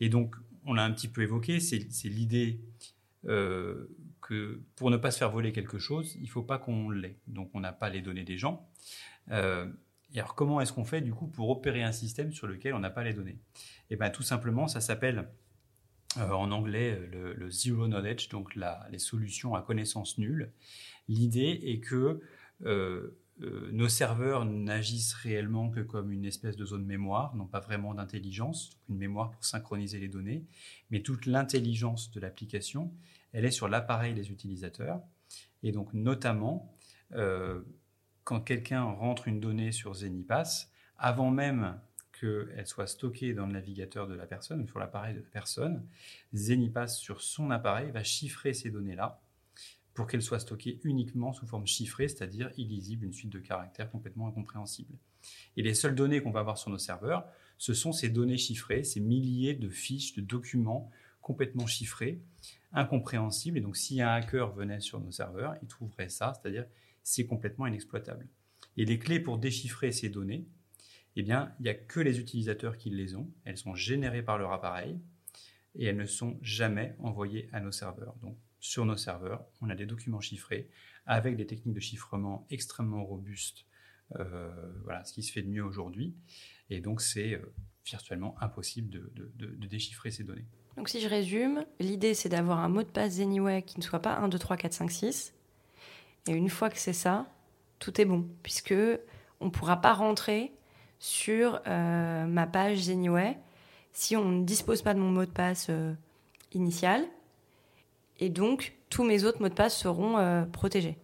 Et 0.00 0.08
donc, 0.08 0.34
on 0.64 0.72
l'a 0.72 0.84
un 0.84 0.90
petit 0.90 1.06
peu 1.06 1.22
évoqué, 1.22 1.60
c'est 1.60 2.08
l'idée 2.08 2.60
euh, 3.26 3.94
que 4.22 4.62
pour 4.74 4.90
ne 4.90 4.96
pas 4.96 5.10
se 5.10 5.18
faire 5.18 5.30
voler 5.30 5.52
quelque 5.52 5.78
chose, 5.78 6.14
il 6.16 6.22
ne 6.22 6.28
faut 6.28 6.42
pas 6.42 6.58
qu'on 6.58 6.88
l'ait. 6.88 7.18
Donc, 7.26 7.50
on 7.52 7.60
n'a 7.60 7.72
pas 7.72 7.90
les 7.90 8.00
données 8.00 8.24
des 8.24 8.38
gens. 8.38 8.66
Euh, 9.30 9.70
et 10.14 10.18
alors, 10.18 10.34
comment 10.34 10.62
est-ce 10.62 10.72
qu'on 10.72 10.86
fait 10.86 11.02
du 11.02 11.12
coup 11.12 11.26
pour 11.26 11.50
opérer 11.50 11.82
un 11.82 11.92
système 11.92 12.32
sur 12.32 12.46
lequel 12.46 12.72
on 12.72 12.80
n'a 12.80 12.90
pas 12.90 13.04
les 13.04 13.12
données? 13.12 13.38
Eh 13.90 13.96
bien, 13.96 14.08
tout 14.08 14.22
simplement, 14.22 14.66
ça 14.66 14.80
s'appelle 14.80 15.28
euh, 16.16 16.30
en 16.30 16.50
anglais 16.52 16.98
le, 17.12 17.50
zero 17.50 17.86
knowledge, 17.86 18.30
donc 18.30 18.54
les 18.54 18.98
solutions 18.98 19.54
à 19.54 19.60
connaissance 19.60 20.16
nulle. 20.16 20.52
L'idée 21.06 21.60
est 21.64 21.80
que 21.80 22.22
nos 23.72 23.88
serveurs 23.88 24.44
n'agissent 24.44 25.14
réellement 25.14 25.70
que 25.70 25.80
comme 25.80 26.12
une 26.12 26.24
espèce 26.24 26.56
de 26.56 26.64
zone 26.64 26.84
mémoire, 26.84 27.34
n'ont 27.34 27.46
pas 27.46 27.60
vraiment 27.60 27.94
d'intelligence, 27.94 28.70
une 28.88 28.98
mémoire 28.98 29.30
pour 29.30 29.44
synchroniser 29.44 29.98
les 29.98 30.08
données, 30.08 30.44
mais 30.90 31.02
toute 31.02 31.26
l'intelligence 31.26 32.10
de 32.10 32.20
l'application, 32.20 32.92
elle 33.32 33.44
est 33.44 33.50
sur 33.50 33.68
l'appareil 33.68 34.14
des 34.14 34.30
utilisateurs. 34.30 35.00
Et 35.62 35.72
donc 35.72 35.92
notamment, 35.94 36.74
euh, 37.12 37.62
quand 38.24 38.40
quelqu'un 38.40 38.82
rentre 38.82 39.28
une 39.28 39.40
donnée 39.40 39.72
sur 39.72 39.94
Zenipass, 39.94 40.70
avant 40.98 41.30
même 41.30 41.80
qu'elle 42.18 42.66
soit 42.66 42.86
stockée 42.86 43.32
dans 43.32 43.46
le 43.46 43.52
navigateur 43.52 44.06
de 44.06 44.14
la 44.14 44.26
personne, 44.26 44.66
sur 44.66 44.78
l'appareil 44.78 45.14
de 45.14 45.20
la 45.20 45.28
personne, 45.28 45.86
Zenipass 46.34 46.98
sur 46.98 47.22
son 47.22 47.50
appareil 47.50 47.90
va 47.90 48.04
chiffrer 48.04 48.52
ces 48.52 48.70
données-là 48.70 49.22
pour 50.00 50.06
qu'elle 50.06 50.22
soit 50.22 50.40
stockée 50.40 50.80
uniquement 50.82 51.34
sous 51.34 51.44
forme 51.44 51.66
chiffrée, 51.66 52.08
c'est-à-dire 52.08 52.50
illisible, 52.56 53.04
une 53.04 53.12
suite 53.12 53.28
de 53.28 53.38
caractères 53.38 53.90
complètement 53.90 54.28
incompréhensible. 54.28 54.96
Et 55.58 55.62
les 55.62 55.74
seules 55.74 55.94
données 55.94 56.22
qu'on 56.22 56.30
va 56.30 56.40
avoir 56.40 56.56
sur 56.56 56.70
nos 56.70 56.78
serveurs, 56.78 57.26
ce 57.58 57.74
sont 57.74 57.92
ces 57.92 58.08
données 58.08 58.38
chiffrées, 58.38 58.82
ces 58.82 58.98
milliers 58.98 59.52
de 59.52 59.68
fiches, 59.68 60.14
de 60.14 60.22
documents 60.22 60.90
complètement 61.20 61.66
chiffrés, 61.66 62.22
incompréhensibles. 62.72 63.58
Et 63.58 63.60
donc, 63.60 63.76
si 63.76 64.00
un 64.00 64.08
hacker 64.08 64.54
venait 64.54 64.80
sur 64.80 65.00
nos 65.00 65.10
serveurs, 65.10 65.54
il 65.60 65.68
trouverait 65.68 66.08
ça, 66.08 66.32
c'est-à-dire 66.32 66.64
c'est 67.02 67.26
complètement 67.26 67.66
inexploitable. 67.66 68.26
Et 68.78 68.86
les 68.86 68.98
clés 68.98 69.20
pour 69.20 69.36
déchiffrer 69.36 69.92
ces 69.92 70.08
données, 70.08 70.48
eh 71.16 71.22
bien, 71.22 71.52
il 71.60 71.64
n'y 71.64 71.68
a 71.68 71.74
que 71.74 72.00
les 72.00 72.20
utilisateurs 72.20 72.78
qui 72.78 72.88
les 72.88 73.16
ont. 73.16 73.28
Elles 73.44 73.58
sont 73.58 73.74
générées 73.74 74.22
par 74.22 74.38
leur 74.38 74.52
appareil 74.52 74.98
et 75.74 75.84
elles 75.84 75.98
ne 75.98 76.06
sont 76.06 76.38
jamais 76.40 76.96
envoyées 77.00 77.50
à 77.52 77.60
nos 77.60 77.70
serveurs. 77.70 78.16
Donc, 78.22 78.38
sur 78.60 78.84
nos 78.84 78.96
serveurs, 78.96 79.44
on 79.60 79.70
a 79.70 79.74
des 79.74 79.86
documents 79.86 80.20
chiffrés 80.20 80.68
avec 81.06 81.36
des 81.36 81.46
techniques 81.46 81.74
de 81.74 81.80
chiffrement 81.80 82.46
extrêmement 82.50 83.04
robustes. 83.04 83.64
Euh, 84.18 84.50
voilà 84.84 85.04
ce 85.04 85.12
qui 85.12 85.22
se 85.22 85.32
fait 85.32 85.42
de 85.42 85.48
mieux 85.48 85.64
aujourd'hui. 85.64 86.14
Et 86.68 86.80
donc, 86.80 87.00
c'est 87.00 87.34
euh, 87.34 87.52
virtuellement 87.84 88.36
impossible 88.40 88.90
de, 88.90 89.66
déchiffrer 89.66 90.10
ces 90.10 90.24
données. 90.24 90.46
Donc, 90.76 90.88
si 90.88 91.00
je 91.00 91.08
résume, 91.08 91.64
l'idée, 91.78 92.14
c'est 92.14 92.28
d'avoir 92.28 92.60
un 92.60 92.68
mot 92.68 92.82
de 92.82 92.88
passe 92.88 93.18
Anyway 93.18 93.62
qui 93.62 93.78
ne 93.78 93.82
soit 93.82 94.00
pas 94.00 94.16
1, 94.16 94.28
2, 94.28 94.38
3, 94.38 94.56
4, 94.56 94.72
5, 94.72 94.90
6. 94.90 95.34
Et 96.28 96.32
une 96.32 96.50
fois 96.50 96.70
que 96.70 96.78
c'est 96.78 96.92
ça, 96.92 97.26
tout 97.78 97.98
est 98.00 98.04
bon, 98.04 98.28
puisque 98.42 98.74
on 99.40 99.46
ne 99.46 99.50
pourra 99.50 99.80
pas 99.80 99.94
rentrer 99.94 100.52
sur 100.98 101.62
euh, 101.66 102.26
ma 102.26 102.46
page 102.46 102.88
Anyway 102.90 103.38
si 103.92 104.16
on 104.16 104.28
ne 104.28 104.44
dispose 104.44 104.82
pas 104.82 104.94
de 104.94 105.00
mon 105.00 105.10
mot 105.10 105.24
de 105.24 105.30
passe 105.30 105.70
initial. 106.52 107.08
Et 108.20 108.28
donc, 108.28 108.74
tous 108.90 109.02
mes 109.02 109.24
autres 109.24 109.40
mots 109.40 109.48
de 109.48 109.54
passe 109.54 109.76
seront 109.76 110.18
euh, 110.18 110.44
protégés. 110.44 110.98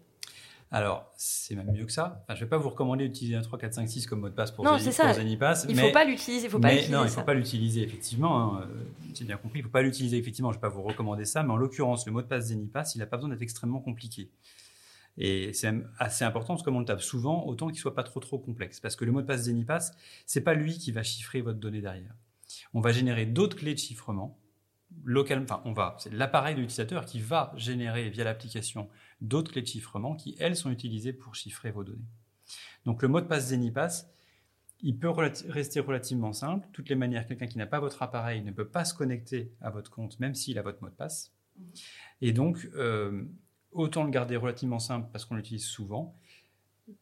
Alors, 0.71 1.13
c'est 1.17 1.55
même 1.55 1.73
mieux 1.73 1.87
que 1.87 1.93
ça. 1.93 2.25
je 2.29 2.35
ne 2.35 2.41
vais 2.41 2.47
pas 2.47 2.59
vous 2.59 2.69
recommander 2.69 3.07
d'utiliser 3.07 3.37
un 3.37 3.43
3, 3.43 3.59
4, 3.59 3.75
5, 3.75 3.89
6 3.89 4.07
comme 4.07 4.21
mot 4.21 4.29
de 4.29 4.35
passe 4.35 4.51
pour, 4.51 4.65
non, 4.65 4.77
Zenipass. 4.79 5.65
Il 5.69 5.77
ne 5.77 5.81
faut 5.81 5.93
pas 5.93 6.05
l'utiliser. 6.05 6.49
Faut 6.49 6.59
pas 6.59 6.75
non, 6.75 7.03
il 7.03 7.05
ne 7.05 7.07
faut 7.07 7.23
pas 7.23 7.35
l'utiliser, 7.35 7.83
effectivement. 7.83 8.57
Hein, 8.59 8.69
J'ai 9.15 9.25
bien 9.25 9.37
compris, 9.37 9.61
il 9.61 9.63
ne 9.63 9.69
faut 9.69 9.73
pas 9.73 9.83
l'utiliser, 9.83 10.19
effectivement. 10.19 10.51
Je 10.51 10.59
ne 10.59 10.61
vais 10.61 10.69
pas 10.69 10.75
vous 10.75 10.83
recommander 10.83 11.25
ça. 11.25 11.43
Mais 11.45 11.53
en 11.53 11.57
l'occurrence, 11.57 12.05
le 12.07 12.13
mot 12.13 12.21
de 12.21 12.27
passe 12.27 12.47
Zenipass, 12.47 12.97
il 12.97 12.99
n'a 12.99 13.07
pas 13.07 13.17
besoin 13.17 13.31
d'être 13.31 13.43
extrêmement 13.43 13.81
compliqué. 13.81 14.31
Et 15.19 15.53
c'est 15.53 15.73
assez 15.99 16.25
important 16.25 16.55
parce 16.55 16.63
que 16.63 16.67
comme 16.67 16.77
on 16.77 16.81
le 16.81 16.85
tape 16.85 17.01
souvent, 17.01 17.47
autant 17.47 17.69
qu'il 17.69 17.79
soit 17.79 17.95
pas 17.95 18.03
trop 18.03 18.21
trop 18.21 18.39
complexe. 18.39 18.81
Parce 18.81 18.97
que 18.97 19.05
le 19.05 19.13
mot 19.13 19.23
de 19.23 19.27
passe 19.27 19.43
Zenipass, 19.43 19.93
c'est 20.27 20.43
pas 20.43 20.55
lui 20.55 20.77
qui 20.79 20.93
va 20.93 21.03
chiffrer 21.03 21.41
votre 21.41 21.59
donnée 21.59 21.81
derrière. 21.81 22.15
On 22.75 22.81
va 22.81 22.93
générer 22.93 23.25
d'autres 23.25 23.57
clés 23.57 23.73
de 23.73 23.79
chiffrement 23.79 24.39
local, 25.05 25.43
enfin 25.43 25.63
on 25.65 25.73
va, 25.73 25.97
c'est 25.99 26.13
l'appareil 26.13 26.55
de 26.55 26.61
l'utilisateur 26.61 27.05
qui 27.05 27.21
va 27.21 27.53
générer 27.57 28.09
via 28.11 28.25
l'application 28.25 28.89
d'autres 29.21 29.53
clés 29.53 29.63
de 29.63 29.67
chiffrement 29.67 30.15
qui 30.15 30.37
elles 30.39 30.57
sont 30.57 30.71
utilisées 30.71 31.13
pour 31.13 31.35
chiffrer 31.35 31.71
vos 31.71 31.85
données. 31.85 32.09
Donc 32.85 33.03
le 33.03 33.09
mot 33.09 33.21
de 33.21 33.27
passe 33.27 33.49
Zenipass, 33.49 34.09
il 34.81 34.99
peut 34.99 35.11
rester 35.11 35.81
relativement 35.81 36.33
simple. 36.33 36.69
Toutes 36.73 36.89
les 36.89 36.95
manières, 36.95 37.27
quelqu'un 37.27 37.47
qui 37.47 37.59
n'a 37.59 37.67
pas 37.67 37.81
votre 37.81 38.03
appareil 38.03 38.43
ne 38.43 38.51
peut 38.51 38.69
pas 38.69 38.85
se 38.85 38.95
connecter 38.95 39.53
à 39.61 39.71
votre 39.71 39.91
compte, 39.91 40.21
même 40.21 40.35
s'il 40.35 40.59
a 40.59 40.63
votre 40.63 40.83
mot 40.83 40.91
de 40.91 40.95
passe. 40.95 41.33
Et 42.21 42.33
donc, 42.33 42.69
euh, 42.75 43.25
autant 43.73 44.05
le 44.05 44.11
garder 44.11 44.37
relativement 44.37 44.79
simple 44.79 45.09
parce 45.13 45.25
qu'on 45.25 45.37
l'utilise 45.37 45.65
souvent, 45.65 46.15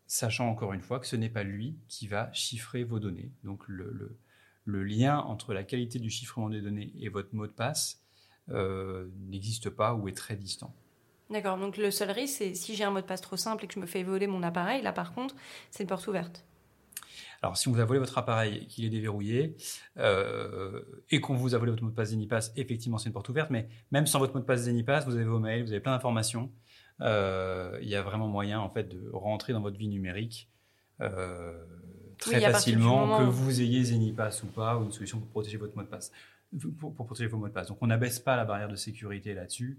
sachant 0.06 0.48
encore 0.48 0.72
une 0.72 0.80
fois 0.80 1.00
que 1.00 1.06
ce 1.06 1.16
n'est 1.16 1.28
pas 1.28 1.42
lui 1.42 1.76
qui 1.88 2.06
va 2.06 2.32
chiffrer 2.32 2.84
vos 2.84 3.00
données. 3.00 3.32
Donc 3.42 3.66
le, 3.68 4.18
lien 4.66 5.18
entre 5.18 5.52
la 5.52 5.64
qualité 5.64 5.98
du 5.98 6.10
chiffrement 6.10 6.48
des 6.48 6.60
données 6.60 6.92
et 6.98 7.08
votre 7.08 7.34
mot 7.34 7.46
de 7.46 7.52
passe 7.52 8.02
euh, 8.50 9.08
n'existe 9.28 9.70
pas 9.70 9.94
ou 9.94 10.08
est 10.08 10.16
très 10.16 10.36
distant. 10.36 10.74
D'accord, 11.30 11.58
donc 11.58 11.76
le 11.76 11.90
seul 11.90 12.10
risque, 12.10 12.36
c'est 12.38 12.54
si 12.54 12.74
j'ai 12.74 12.84
un 12.84 12.90
mot 12.90 13.00
de 13.00 13.06
passe 13.06 13.22
trop 13.22 13.36
simple 13.36 13.64
et 13.64 13.66
que 13.66 13.74
je 13.74 13.80
me 13.80 13.86
fais 13.86 14.02
voler 14.02 14.26
mon 14.26 14.42
appareil, 14.42 14.82
là 14.82 14.92
par 14.92 15.14
contre, 15.14 15.34
c'est 15.70 15.82
une 15.82 15.88
porte 15.88 16.06
ouverte. 16.06 16.44
Alors, 17.42 17.56
si 17.56 17.68
on 17.68 17.72
vous 17.72 17.80
a 17.80 17.84
volé 17.84 18.00
votre 18.00 18.16
appareil 18.16 18.56
et 18.56 18.66
qu'il 18.66 18.84
est 18.84 18.90
déverrouillé, 18.90 19.56
euh, 19.98 20.80
et 21.10 21.20
qu'on 21.20 21.34
vous 21.34 21.54
a 21.54 21.58
volé 21.58 21.72
votre 21.72 21.82
mot 21.82 21.90
de 21.90 21.94
passe 21.94 22.08
Zenipass, 22.08 22.52
effectivement, 22.56 22.96
c'est 22.96 23.08
une 23.08 23.12
porte 23.12 23.28
ouverte, 23.28 23.50
mais 23.50 23.68
même 23.90 24.06
sans 24.06 24.18
votre 24.18 24.34
mot 24.34 24.40
de 24.40 24.46
passe 24.46 24.62
Zenipass, 24.62 25.04
vous 25.04 25.14
avez 25.14 25.24
vos 25.24 25.38
mails, 25.38 25.62
vous 25.62 25.72
avez 25.72 25.80
plein 25.80 25.92
d'informations. 25.92 26.50
Euh, 27.00 27.78
il 27.82 27.88
y 27.88 27.96
a 27.96 28.02
vraiment 28.02 28.28
moyen, 28.28 28.60
en 28.60 28.70
fait, 28.70 28.84
de 28.84 29.10
rentrer 29.12 29.52
dans 29.52 29.60
votre 29.60 29.76
vie 29.76 29.88
numérique 29.88 30.50
euh, 31.00 31.64
très 32.18 32.40
facilement, 32.40 33.18
que 33.18 33.24
vous 33.24 33.60
ayez 33.60 33.84
Zenipass 33.84 34.42
ou 34.42 34.46
pas, 34.46 34.78
ou 34.78 34.84
une 34.84 34.92
solution 34.92 35.18
pour 35.18 35.28
protéger 35.28 35.56
votre 35.56 35.76
mot 35.76 35.82
de 35.82 35.88
passe, 35.88 36.12
pour, 36.78 36.94
protéger 36.94 37.28
vos 37.28 37.38
mots 37.38 37.48
de 37.48 37.52
passe. 37.52 37.68
Donc, 37.68 37.78
on 37.80 37.86
n'abaisse 37.86 38.18
pas 38.18 38.36
la 38.36 38.44
barrière 38.44 38.68
de 38.68 38.76
sécurité 38.76 39.34
là-dessus. 39.34 39.78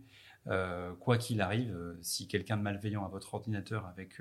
quoi 0.99 1.17
qu'il 1.17 1.41
arrive, 1.41 1.75
si 2.01 2.27
quelqu'un 2.27 2.57
de 2.57 2.61
malveillant 2.61 3.05
a 3.05 3.09
votre 3.09 3.33
ordinateur 3.33 3.85
avec 3.85 4.19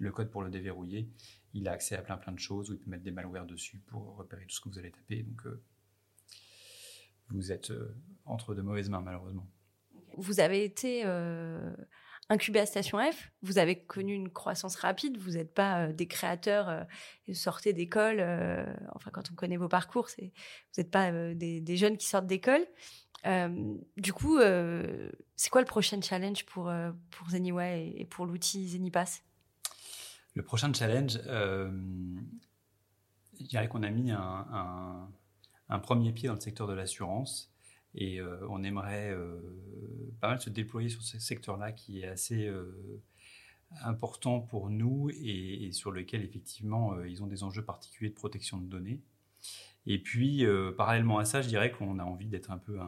le 0.00 0.10
code 0.10 0.30
pour 0.30 0.42
le 0.42 0.50
déverrouiller, 0.50 1.08
il 1.54 1.68
a 1.68 1.72
accès 1.72 1.96
à 1.96 2.02
plein 2.02 2.16
plein 2.16 2.32
de 2.32 2.38
choses, 2.38 2.70
où 2.70 2.74
il 2.74 2.78
peut 2.78 2.90
mettre 2.90 3.04
des 3.04 3.12
malwares 3.12 3.46
dessus 3.46 3.78
pour 3.86 4.16
repérer 4.16 4.44
tout 4.46 4.54
ce 4.56 4.60
que 4.60 4.68
vous 4.68 4.78
allez 4.78 4.90
taper. 4.90 5.22
Donc, 5.22 5.46
euh, 5.46 5.62
vous 7.30 7.52
êtes 7.52 7.70
euh, 7.70 7.94
entre 8.24 8.54
de 8.54 8.62
mauvaises 8.62 8.90
mains, 8.90 9.00
malheureusement. 9.00 9.48
Vous 10.16 10.40
avez 10.40 10.64
été 10.64 11.02
euh, 11.04 11.74
incubé 12.28 12.60
à 12.60 12.66
Station 12.66 12.98
F, 12.98 13.30
vous 13.42 13.58
avez 13.58 13.78
connu 13.78 14.14
une 14.14 14.30
croissance 14.30 14.76
rapide, 14.76 15.18
vous 15.18 15.32
n'êtes 15.32 15.52
pas 15.52 15.88
des 15.88 16.06
créateurs, 16.06 16.86
sortez 17.32 17.72
d'école, 17.72 18.20
enfin 18.94 19.10
quand 19.12 19.30
on 19.30 19.34
connaît 19.34 19.56
vos 19.56 19.68
parcours, 19.68 20.08
vous 20.18 20.24
n'êtes 20.78 20.90
pas 20.90 21.12
des, 21.34 21.76
jeunes 21.76 21.96
qui 21.98 22.06
sortent 22.06 22.26
d'école. 22.26 22.66
du 23.96 24.12
coup, 24.14 24.38
c'est 25.36 25.50
quoi 25.50 25.60
le 25.60 25.66
prochain 25.66 26.00
challenge 26.00 26.46
pour, 26.46 26.72
pour 27.10 27.28
Zeniway 27.28 27.92
et 27.96 28.06
pour 28.06 28.24
l'outil 28.24 28.68
Zenipass? 28.68 29.22
Le 30.34 30.42
prochain 30.42 30.72
challenge, 30.72 31.20
euh, 31.26 31.70
je 33.38 33.44
dirais 33.44 33.68
qu'on 33.68 33.84
a 33.84 33.90
mis 33.90 34.10
un, 34.10 35.08
premier 35.82 36.12
pied 36.12 36.28
dans 36.28 36.34
le 36.34 36.40
secteur 36.40 36.66
de 36.66 36.72
l'assurance 36.72 37.53
et 37.94 38.20
euh, 38.20 38.38
on 38.48 38.62
aimerait 38.62 39.10
euh, 39.10 39.40
pas 40.20 40.28
mal 40.28 40.40
se 40.40 40.50
déployer 40.50 40.88
sur 40.88 41.02
ce 41.02 41.18
secteur-là 41.18 41.72
qui 41.72 42.00
est 42.00 42.08
assez 42.08 42.50
important 43.82 44.40
pour 44.40 44.70
nous 44.70 45.10
et, 45.10 45.70
sur 45.72 45.90
lequel 45.90 46.22
effectivement 46.22 47.02
ils 47.04 47.22
ont 47.22 47.26
des 47.26 47.42
enjeux 47.42 47.64
particuliers 47.64 48.10
de 48.10 48.14
protection 48.14 48.58
de 48.58 48.66
données. 48.66 49.00
Et 49.86 49.98
puis 49.98 50.44
parallèlement 50.76 51.18
à 51.18 51.24
ça, 51.24 51.42
je 51.42 51.48
dirais 51.48 51.70
qu'on 51.70 51.98
a 51.98 52.04
envie 52.04 52.28
d'être 52.28 52.50
un 52.50 52.58
peu 52.58 52.78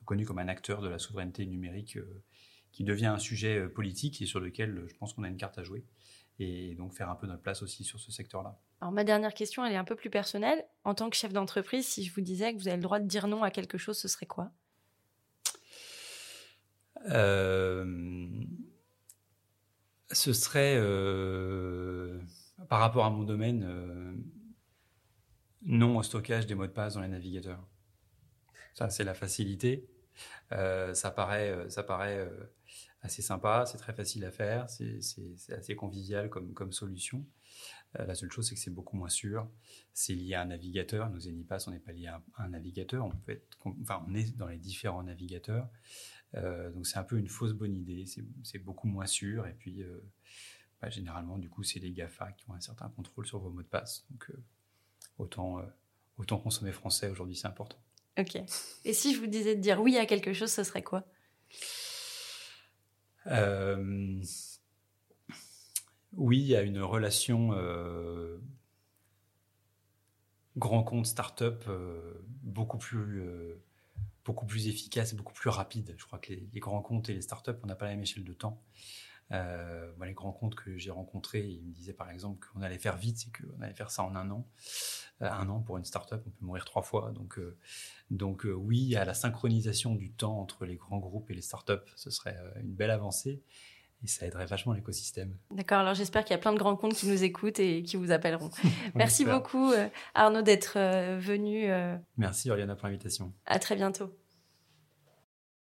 reconnu 0.00 0.24
comme 0.24 0.38
un 0.38 0.48
acteur 0.48 0.82
de 0.82 0.88
la 0.88 0.98
souveraineté 0.98 1.46
numérique 1.46 1.98
qui 2.72 2.84
devient 2.84 3.06
un 3.06 3.18
sujet 3.18 3.68
politique 3.68 4.20
et 4.22 4.26
sur 4.26 4.38
lequel 4.38 4.84
je 4.86 4.94
pense 4.96 5.14
qu'on 5.14 5.24
a 5.24 5.28
une 5.28 5.36
carte 5.36 5.58
à 5.58 5.64
jouer 5.64 5.84
et 6.38 6.74
donc 6.74 6.94
faire 6.94 7.10
un 7.10 7.16
peu 7.16 7.26
notre 7.26 7.42
place 7.42 7.62
aussi 7.62 7.84
sur 7.84 7.98
ce 7.98 8.12
secteur-là. 8.12 8.58
Alors 8.80 8.92
ma 8.92 9.04
dernière 9.04 9.34
question, 9.34 9.64
elle 9.64 9.72
est 9.72 9.76
un 9.76 9.84
peu 9.84 9.96
plus 9.96 10.10
personnelle. 10.10 10.64
En 10.84 10.94
tant 10.94 11.10
que 11.10 11.16
chef 11.16 11.32
d'entreprise, 11.32 11.86
si 11.86 12.04
je 12.04 12.14
vous 12.14 12.20
disais 12.20 12.52
que 12.52 12.58
vous 12.58 12.68
avez 12.68 12.76
le 12.76 12.82
droit 12.82 13.00
de 13.00 13.06
dire 13.06 13.26
non 13.26 13.42
à 13.42 13.50
quelque 13.50 13.78
chose, 13.78 13.98
ce 13.98 14.08
serait 14.08 14.26
quoi? 14.26 14.50
Euh, 17.10 18.44
Ce 20.10 20.32
serait, 20.32 20.76
euh, 20.76 22.18
par 22.68 22.80
rapport 22.80 23.04
à 23.04 23.10
mon 23.10 23.24
domaine, 23.24 23.64
euh, 23.68 24.12
non 25.62 25.98
au 25.98 26.02
stockage 26.02 26.46
des 26.46 26.54
mots 26.54 26.66
de 26.66 26.72
passe 26.72 26.94
dans 26.94 27.02
les 27.02 27.08
navigateurs. 27.08 27.66
Ça, 28.74 28.88
c'est 28.90 29.04
la 29.04 29.14
facilité. 29.14 29.88
Ça 30.50 31.10
paraît, 31.10 31.68
ça 31.70 31.82
paraît 31.82 32.28
assez 33.02 33.22
sympa, 33.22 33.64
c'est 33.66 33.78
très 33.78 33.92
facile 33.92 34.24
à 34.24 34.30
faire, 34.30 34.68
c'est 34.68 34.98
assez 35.52 35.76
convivial 35.76 36.28
comme, 36.30 36.72
solution. 36.72 37.24
Euh, 37.98 38.04
la 38.04 38.14
seule 38.14 38.30
chose, 38.30 38.46
c'est 38.48 38.54
que 38.54 38.60
c'est 38.60 38.74
beaucoup 38.74 38.96
moins 38.96 39.08
sûr. 39.08 39.48
C'est 39.94 40.14
lié 40.14 40.34
à 40.34 40.42
un 40.42 40.46
navigateur. 40.46 41.08
Nos 41.10 41.20
Zenipass, 41.20 41.68
on 41.68 41.70
n'est 41.70 41.78
pas 41.78 41.92
lié 41.92 42.08
à 42.08 42.22
un, 42.36 42.48
navigateur. 42.48 43.06
On, 43.06 43.10
peut 43.10 43.32
être, 43.32 43.46
enfin, 43.82 44.04
on 44.06 44.14
est 44.14 44.36
dans 44.36 44.48
les 44.48 44.58
différents 44.58 45.02
navigateurs. 45.02 45.68
Euh, 46.34 46.70
donc, 46.70 46.86
c'est 46.86 46.98
un 46.98 47.04
peu 47.04 47.18
une 47.18 47.28
fausse 47.28 47.52
bonne 47.52 47.74
idée. 47.74 48.04
C'est 48.42 48.58
beaucoup 48.58 48.88
moins 48.88 49.06
sûr. 49.06 49.46
Et 49.46 49.54
puis, 49.54 49.82
euh, 49.82 50.02
bah, 50.82 50.90
généralement, 50.90 51.38
du 51.38 51.48
coup, 51.48 51.62
c'est 51.62 51.80
les 51.80 51.92
GAFA 51.92 52.32
qui 52.32 52.50
ont 52.50 52.54
un 52.54 52.60
certain 52.60 52.90
contrôle 52.90 53.26
sur 53.26 53.38
vos 53.38 53.50
mots 53.50 53.62
de 53.62 53.68
passe. 53.68 54.04
Donc, 54.10 54.30
autant, 55.16 55.62
autant 56.18 56.38
consommer 56.38 56.72
français 56.72 57.08
aujourd'hui, 57.08 57.36
c'est 57.36 57.48
important. 57.48 57.78
Ok. 58.18 58.36
Et 58.84 58.92
si 58.92 59.14
je 59.14 59.20
vous 59.20 59.26
disais 59.26 59.54
de 59.54 59.60
dire 59.60 59.80
oui 59.80 59.96
à 59.96 60.06
quelque 60.06 60.32
chose, 60.32 60.50
ce 60.50 60.64
serait 60.64 60.82
quoi? 60.82 61.04
Euh, 63.28 64.20
oui, 66.14 66.56
a 66.56 66.62
une 66.62 66.80
relation 66.80 67.52
euh, 67.52 68.38
grand 70.56 70.82
compte 70.82 71.06
start-up 71.06 71.64
euh, 71.68 72.24
beaucoup 72.42 72.78
plus 72.78 73.22
beaucoup 74.24 74.46
plus 74.46 74.68
efficace, 74.68 75.14
beaucoup 75.14 75.32
plus 75.32 75.48
rapide. 75.48 75.94
Je 75.96 76.04
crois 76.04 76.18
que 76.18 76.34
les, 76.34 76.60
grands 76.60 76.82
comptes 76.82 77.08
et 77.08 77.14
les 77.14 77.22
start-up, 77.22 77.60
on 77.62 77.66
n'a 77.66 77.74
pas 77.74 77.86
la 77.86 77.92
même 77.92 78.02
échelle 78.02 78.24
de 78.24 78.34
temps. 78.34 78.62
Les 79.30 80.14
grands 80.14 80.32
comptes 80.32 80.54
que 80.54 80.76
j'ai 80.78 80.90
rencontrés, 80.90 81.46
ils 81.46 81.62
me 81.62 81.72
disaient 81.72 81.92
par 81.92 82.10
exemple 82.10 82.46
qu'on 82.52 82.62
allait 82.62 82.78
faire 82.78 82.96
vite, 82.96 83.18
c'est 83.18 83.30
qu'on 83.30 83.60
allait 83.60 83.74
faire 83.74 83.90
ça 83.90 84.02
en 84.02 84.14
un 84.14 84.30
an. 84.30 84.46
un 85.20 85.48
an 85.48 85.60
pour 85.60 85.76
une 85.76 85.84
start-up, 85.84 86.22
on 86.26 86.30
peut 86.30 86.44
mourir 86.44 86.64
trois 86.64 86.82
fois. 86.82 87.12
Donc, 87.12 87.38
donc 88.10 88.46
euh, 88.46 88.52
oui, 88.52 88.96
à 88.96 89.04
la 89.04 89.14
synchronisation 89.14 89.94
du 89.94 90.10
temps 90.10 90.40
entre 90.40 90.64
les 90.64 90.76
grands 90.76 90.98
groupes 90.98 91.30
et 91.30 91.34
les 91.34 91.42
startups, 91.42 91.74
ce 91.96 92.10
serait 92.10 92.36
euh, 92.38 92.60
une 92.60 92.72
belle 92.72 92.90
avancée 92.90 93.42
et 94.02 94.06
ça 94.06 94.26
aiderait 94.26 94.46
vachement 94.46 94.72
l'écosystème. 94.72 95.36
D'accord, 95.50 95.78
alors 95.78 95.94
j'espère 95.94 96.24
qu'il 96.24 96.32
y 96.32 96.38
a 96.38 96.40
plein 96.40 96.52
de 96.52 96.58
grands 96.58 96.76
comptes 96.76 96.94
qui 96.94 97.08
nous 97.08 97.24
écoutent 97.24 97.58
et 97.58 97.82
qui 97.82 97.96
vous 97.96 98.12
appelleront. 98.12 98.50
Merci 98.94 99.24
beaucoup 99.24 99.72
euh, 99.72 99.88
Arnaud 100.14 100.42
d'être 100.42 100.78
venu. 101.18 101.68
Merci 102.16 102.50
Oriana 102.50 102.76
pour 102.76 102.86
l'invitation. 102.86 103.32
À 103.44 103.58
très 103.58 103.74
bientôt. 103.74 104.14